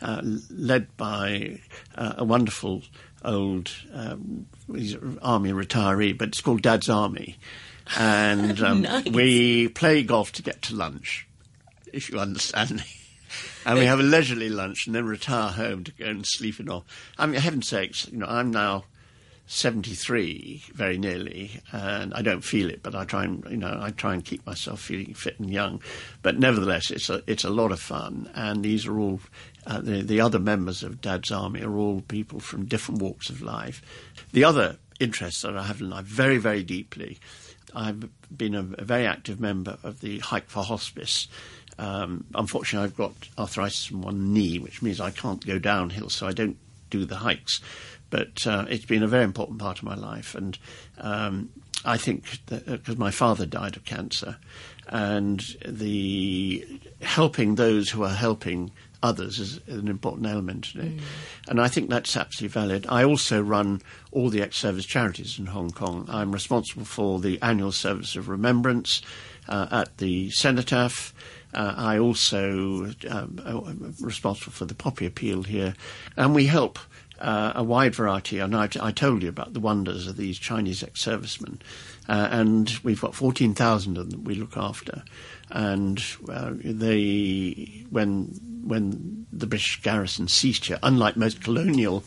uh, 0.00 0.20
led 0.50 0.96
by 0.96 1.60
uh, 1.94 2.14
a 2.18 2.24
wonderful 2.24 2.82
old 3.24 3.70
um, 3.92 4.46
he's 4.74 4.96
army 5.22 5.50
retiree, 5.52 6.16
but 6.16 6.28
it's 6.28 6.40
called 6.40 6.62
Dad's 6.62 6.88
Army, 6.88 7.36
and 7.96 8.60
um, 8.62 8.82
Nice. 8.82 9.06
we 9.06 9.68
play 9.68 10.02
golf 10.02 10.32
to 10.32 10.42
get 10.42 10.62
to 10.62 10.74
lunch, 10.74 11.26
if 11.92 12.10
you 12.10 12.18
understand 12.18 12.76
me. 12.76 12.82
And 13.66 13.78
we 13.78 13.84
have 13.84 14.00
a 14.00 14.04
leisurely 14.04 14.48
lunch 14.48 14.86
and 14.86 14.94
then 14.94 15.04
retire 15.04 15.50
home 15.50 15.84
to 15.84 15.92
go 15.92 16.06
and 16.06 16.24
sleep 16.24 16.58
it 16.60 16.70
off. 16.70 16.84
I 17.18 17.26
mean, 17.26 17.38
heaven's 17.38 17.68
sakes, 17.68 18.08
you 18.10 18.16
know, 18.16 18.26
I'm 18.26 18.50
now 18.50 18.84
73, 19.50 20.62
very 20.74 20.98
nearly, 20.98 21.62
and 21.72 22.12
I 22.12 22.20
don't 22.20 22.44
feel 22.44 22.68
it, 22.68 22.82
but 22.82 22.94
I 22.94 23.04
try 23.04 23.24
and, 23.24 23.42
you 23.50 23.56
know, 23.56 23.78
I 23.80 23.90
try 23.90 24.12
and 24.12 24.22
keep 24.22 24.46
myself 24.46 24.78
feeling 24.78 25.14
fit 25.14 25.40
and 25.40 25.50
young. 25.50 25.80
But 26.20 26.38
nevertheless, 26.38 26.90
it's 26.90 27.08
a, 27.08 27.22
it's 27.26 27.44
a 27.44 27.50
lot 27.50 27.72
of 27.72 27.80
fun, 27.80 28.30
and 28.34 28.62
these 28.62 28.86
are 28.86 28.98
all, 28.98 29.20
uh, 29.66 29.80
the, 29.80 30.02
the 30.02 30.20
other 30.20 30.38
members 30.38 30.82
of 30.82 31.00
Dad's 31.00 31.32
Army 31.32 31.62
are 31.62 31.74
all 31.74 32.02
people 32.02 32.40
from 32.40 32.66
different 32.66 33.00
walks 33.00 33.30
of 33.30 33.40
life. 33.40 33.80
The 34.32 34.44
other 34.44 34.76
interest 35.00 35.40
that 35.42 35.56
I 35.56 35.62
have 35.62 35.80
in 35.80 35.88
life 35.88 36.04
very, 36.04 36.36
very 36.36 36.62
deeply, 36.62 37.18
I've 37.74 38.06
been 38.36 38.54
a, 38.54 38.68
a 38.76 38.84
very 38.84 39.06
active 39.06 39.40
member 39.40 39.78
of 39.82 40.00
the 40.00 40.18
Hike 40.18 40.50
for 40.50 40.62
Hospice. 40.62 41.26
Um, 41.78 42.26
unfortunately, 42.34 42.84
I've 42.84 42.96
got 42.96 43.14
arthritis 43.38 43.90
in 43.90 44.02
one 44.02 44.34
knee, 44.34 44.58
which 44.58 44.82
means 44.82 45.00
I 45.00 45.10
can't 45.10 45.44
go 45.46 45.58
downhill, 45.58 46.10
so 46.10 46.26
I 46.26 46.32
don't 46.32 46.58
do 46.90 47.04
the 47.04 47.16
hikes. 47.16 47.60
But 48.10 48.46
uh, 48.46 48.64
it's 48.68 48.86
been 48.86 49.02
a 49.02 49.08
very 49.08 49.24
important 49.24 49.58
part 49.58 49.78
of 49.78 49.84
my 49.84 49.94
life, 49.94 50.34
and 50.34 50.58
um, 50.98 51.50
I 51.84 51.96
think 51.96 52.24
because 52.46 52.96
my 52.96 53.10
father 53.10 53.46
died 53.46 53.76
of 53.76 53.84
cancer, 53.84 54.36
and 54.88 55.44
the 55.66 56.66
helping 57.02 57.56
those 57.56 57.90
who 57.90 58.02
are 58.02 58.14
helping 58.14 58.70
others 59.02 59.38
is 59.38 59.60
an 59.68 59.88
important 59.88 60.26
element 60.26 60.74
in 60.74 60.80
it. 60.80 61.00
And 61.48 61.60
I 61.60 61.68
think 61.68 61.88
that's 61.88 62.16
absolutely 62.16 62.52
valid. 62.60 62.86
I 62.88 63.04
also 63.04 63.40
run 63.40 63.80
all 64.10 64.28
the 64.28 64.42
ex-service 64.42 64.86
charities 64.86 65.38
in 65.38 65.46
Hong 65.46 65.70
Kong. 65.70 66.06
I'm 66.08 66.32
responsible 66.32 66.84
for 66.84 67.20
the 67.20 67.40
annual 67.40 67.72
service 67.72 68.16
of 68.16 68.28
remembrance 68.28 69.02
uh, 69.48 69.68
at 69.70 69.98
the 69.98 70.30
Cenotaph. 70.30 71.12
Uh, 71.54 71.74
I 71.76 71.98
also 71.98 72.92
um, 73.08 73.40
am 73.46 73.94
responsible 74.00 74.52
for 74.52 74.64
the 74.64 74.74
Poppy 74.74 75.06
Appeal 75.06 75.44
here, 75.44 75.74
and 76.16 76.34
we 76.34 76.46
help 76.46 76.78
uh, 77.20 77.52
a 77.54 77.62
wide 77.62 77.94
variety. 77.94 78.38
And 78.38 78.54
I, 78.54 78.68
I 78.80 78.92
told 78.92 79.22
you 79.22 79.28
about 79.28 79.52
the 79.52 79.60
wonders 79.60 80.06
of 80.06 80.16
these 80.16 80.38
Chinese 80.38 80.82
ex-servicemen, 80.82 81.60
uh, 82.08 82.28
and 82.30 82.78
we've 82.82 83.00
got 83.00 83.14
fourteen 83.14 83.54
thousand 83.54 83.98
of 83.98 84.10
them 84.10 84.24
we 84.24 84.34
look 84.34 84.56
after, 84.56 85.02
and 85.50 86.02
uh, 86.28 86.52
they 86.54 87.84
when 87.90 88.38
when 88.66 89.26
the 89.32 89.46
British 89.46 89.80
garrison 89.82 90.28
ceased 90.28 90.66
here, 90.66 90.78
unlike 90.82 91.16
most 91.16 91.42
colonial, 91.42 92.04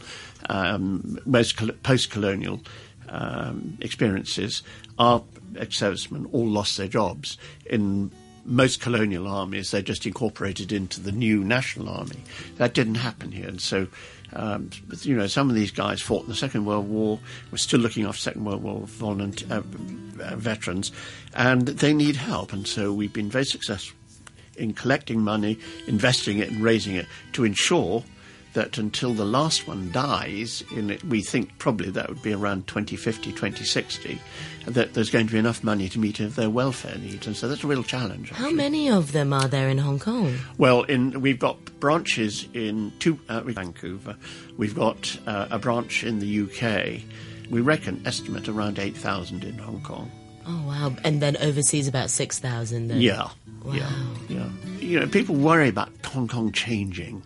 um, 0.49 1.19
most 1.25 1.57
col- 1.57 1.71
post-colonial 1.83 2.61
um, 3.09 3.77
experiences, 3.81 4.63
our 4.97 5.23
ex-servicemen 5.57 6.27
all 6.31 6.47
lost 6.47 6.77
their 6.77 6.87
jobs 6.87 7.37
in 7.65 8.11
most 8.43 8.81
colonial 8.81 9.27
armies, 9.27 9.69
they're 9.69 9.81
just 9.81 10.05
incorporated 10.05 10.71
into 10.71 10.99
the 10.99 11.11
new 11.11 11.43
national 11.43 11.89
army. 11.89 12.23
That 12.57 12.73
didn't 12.73 12.95
happen 12.95 13.31
here, 13.31 13.47
and 13.47 13.61
so. 13.61 13.87
Um, 14.33 14.69
you 15.01 15.15
know, 15.15 15.27
some 15.27 15.49
of 15.49 15.55
these 15.55 15.71
guys 15.71 16.01
fought 16.01 16.23
in 16.23 16.29
the 16.29 16.35
Second 16.35 16.65
World 16.65 16.87
War. 16.87 17.19
We're 17.51 17.57
still 17.57 17.79
looking 17.79 18.05
after 18.05 18.21
Second 18.21 18.45
World 18.45 18.63
War 18.63 18.81
volunteer, 18.85 19.47
uh, 19.51 19.61
uh, 20.23 20.35
veterans, 20.35 20.91
and 21.35 21.67
they 21.67 21.93
need 21.93 22.15
help. 22.15 22.53
And 22.53 22.67
so 22.67 22.93
we've 22.93 23.13
been 23.13 23.29
very 23.29 23.45
successful 23.45 23.97
in 24.57 24.73
collecting 24.73 25.21
money, 25.21 25.57
investing 25.87 26.39
it, 26.39 26.49
and 26.49 26.61
raising 26.61 26.95
it 26.95 27.07
to 27.33 27.43
ensure 27.43 28.03
that 28.53 28.77
until 28.77 29.13
the 29.13 29.25
last 29.25 29.67
one 29.67 29.91
dies, 29.91 30.63
in 30.75 30.89
it, 30.89 31.03
we 31.03 31.21
think 31.21 31.57
probably 31.57 31.89
that 31.91 32.09
would 32.09 32.21
be 32.21 32.33
around 32.33 32.67
2050, 32.67 33.31
2060, 33.31 34.19
that 34.65 34.93
there's 34.93 35.09
going 35.09 35.27
to 35.27 35.33
be 35.33 35.39
enough 35.39 35.63
money 35.63 35.87
to 35.89 35.99
meet 35.99 36.17
their 36.17 36.49
welfare 36.49 36.97
needs. 36.97 37.25
And 37.27 37.35
so 37.35 37.47
that's 37.47 37.63
a 37.63 37.67
real 37.67 37.83
challenge. 37.83 38.29
How 38.31 38.51
many 38.51 38.89
of 38.89 39.11
them 39.13 39.31
are 39.33 39.47
there 39.47 39.69
in 39.69 39.77
Hong 39.77 39.99
Kong? 39.99 40.37
Well, 40.57 40.83
in 40.83 41.21
we've 41.21 41.39
got 41.39 41.57
branches 41.79 42.47
in 42.53 42.91
two, 42.99 43.19
uh, 43.29 43.41
Vancouver. 43.41 44.15
We've 44.57 44.75
got 44.75 45.17
uh, 45.25 45.47
a 45.49 45.57
branch 45.59 46.03
in 46.03 46.19
the 46.19 46.41
UK. 46.41 47.01
We 47.49 47.61
reckon 47.61 48.01
estimate 48.05 48.47
around 48.47 48.79
eight 48.79 48.95
thousand 48.97 49.43
in 49.43 49.57
Hong 49.57 49.81
Kong. 49.81 50.11
Oh 50.47 50.63
wow! 50.67 50.95
And 51.03 51.21
then 51.21 51.37
overseas 51.37 51.87
about 51.87 52.09
six 52.09 52.39
thousand. 52.39 52.89
Yeah, 52.91 53.29
Wow. 53.63 53.73
yeah, 53.73 53.91
yeah. 54.29 54.49
You 54.79 54.99
know, 55.01 55.07
people 55.07 55.35
worry 55.35 55.69
about 55.69 55.89
Hong 56.05 56.27
Kong 56.27 56.51
changing, 56.51 57.21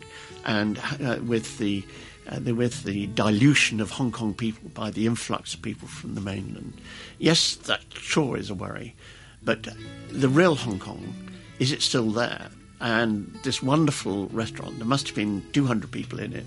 and 0.46 0.80
uh, 1.04 1.18
with 1.24 1.58
the, 1.58 1.84
uh, 2.30 2.40
with 2.54 2.84
the 2.84 3.08
dilution 3.08 3.80
of 3.82 3.92
Hong 3.92 4.12
Kong 4.12 4.34
people 4.34 4.70
by 4.70 4.92
the 4.92 5.06
influx 5.06 5.54
of 5.54 5.62
people 5.62 5.88
from 5.88 6.16
the 6.16 6.22
mainland. 6.22 6.74
Yes, 7.20 7.56
that 7.56 7.82
sure 7.94 8.38
is 8.38 8.50
a 8.50 8.56
worry, 8.56 8.96
but 9.44 9.68
the 10.10 10.30
real 10.30 10.56
Hong 10.56 10.80
Kong 10.80 11.14
is 11.60 11.72
it 11.72 11.82
still 11.82 12.12
there? 12.12 12.50
And 12.82 13.34
this 13.44 13.64
wonderful 13.64 14.28
restaurant, 14.28 14.78
there 14.78 14.86
must 14.88 15.08
have 15.08 15.16
been 15.16 15.42
200 15.54 15.90
people 15.90 16.20
in 16.20 16.34
it. 16.34 16.46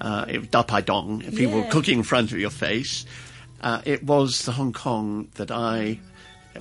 Uh, 0.00 0.24
it 0.28 0.38
was 0.38 0.48
Dai 0.48 0.62
Pai 0.62 0.82
Dong, 0.82 1.20
people 1.32 1.58
Yeah. 1.60 1.70
cooking 1.70 1.98
in 1.98 2.04
front 2.04 2.30
of 2.30 2.38
your 2.38 2.50
face. 2.50 3.04
Uh, 3.60 3.80
it 3.84 4.04
was 4.04 4.44
the 4.44 4.52
Hong 4.52 4.72
Kong 4.72 5.26
that 5.34 5.50
I, 5.50 5.98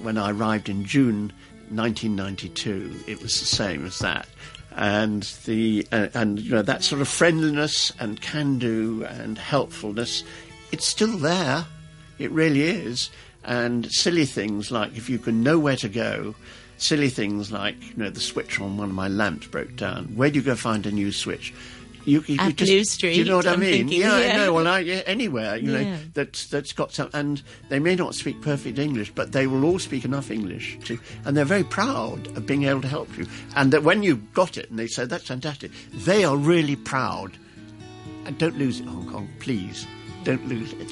when 0.02 0.18
I 0.18 0.32
arrived 0.32 0.68
in 0.70 0.86
June 0.86 1.32
1992, 1.70 3.04
it 3.08 3.22
was 3.22 3.40
the 3.40 3.46
same 3.46 3.86
as 3.86 4.00
that. 4.00 4.28
And 4.76 5.24
the 5.46 5.88
uh, 5.92 6.08
and 6.14 6.40
you 6.40 6.52
know 6.52 6.62
that 6.62 6.84
sort 6.84 7.02
of 7.02 7.08
friendliness 7.08 7.92
and 8.00 8.20
can 8.22 8.58
do 8.58 9.06
and 9.06 9.38
helpfulness, 9.38 10.24
it's 10.72 10.86
still 10.86 11.18
there. 11.18 11.66
It 12.18 12.32
really 12.32 12.64
is. 12.64 13.10
And 13.44 13.92
silly 13.92 14.26
things 14.26 14.72
like 14.72 14.96
if 14.96 15.10
you 15.10 15.20
can 15.20 15.44
know 15.44 15.60
where 15.60 15.76
to 15.78 15.90
go, 15.90 16.34
silly 16.78 17.10
things 17.10 17.52
like 17.52 17.76
you 17.82 17.98
know 17.98 18.10
the 18.10 18.20
switch 18.20 18.60
on 18.60 18.78
one 18.78 18.90
of 18.90 18.96
my 18.96 19.08
lamps 19.08 19.48
broke 19.48 19.76
down. 19.76 20.06
Where 20.16 20.30
do 20.30 20.40
you 20.40 20.46
go 20.46 20.56
find 20.56 20.86
a 20.86 20.92
new 20.92 21.12
switch? 21.12 21.54
You, 22.06 22.24
you, 22.28 22.38
At 22.40 22.48
you 22.48 22.54
just, 22.54 22.58
Blue 22.58 22.66
Do 22.66 22.78
you 22.78 22.84
Street, 22.86 23.28
know 23.28 23.38
what 23.38 23.48
I 23.48 23.54
I'm 23.54 23.60
mean? 23.60 23.72
thinking, 23.88 24.02
yeah, 24.02 24.20
yeah. 24.20 24.38
no, 24.38 24.54
well, 24.54 24.68
I, 24.68 24.80
yeah, 24.80 25.02
anywhere 25.06 25.56
you 25.58 25.72
Yeah. 25.72 25.84
know 25.84 25.98
that's 26.14 26.48
that's 26.48 26.74
got 26.74 26.92
some, 26.94 27.10
and 27.14 27.42
they 27.70 27.80
may 27.80 27.96
not 27.96 28.14
speak 28.16 28.42
perfect 28.42 28.78
English, 28.78 29.12
but 29.16 29.32
they 29.32 29.48
will 29.48 29.64
all 29.64 29.80
speak 29.80 30.04
enough 30.06 30.30
English 30.30 30.78
to, 30.86 31.00
and 31.26 31.36
they're 31.38 31.46
very 31.46 31.64
proud 31.64 32.28
of 32.36 32.46
being 32.46 32.64
able 32.64 32.82
to 32.82 32.88
help 32.88 33.18
you. 33.18 33.26
And 33.56 33.72
that 33.74 33.84
when 33.84 34.04
you've 34.04 34.34
got 34.34 34.58
it, 34.58 34.70
and 34.70 34.78
they 34.78 34.88
say 34.88 35.06
that's 35.06 35.28
fantastic, 35.28 35.72
they 35.94 36.24
are 36.24 36.36
really 36.38 36.76
proud. 36.76 37.38
And 38.26 38.38
don't 38.38 38.58
lose 38.58 38.80
it, 38.80 38.86
Hong 38.88 39.10
Kong, 39.12 39.30
please. 39.40 39.86
Don't 40.24 40.48
lose 40.48 40.72
it. 40.74 40.92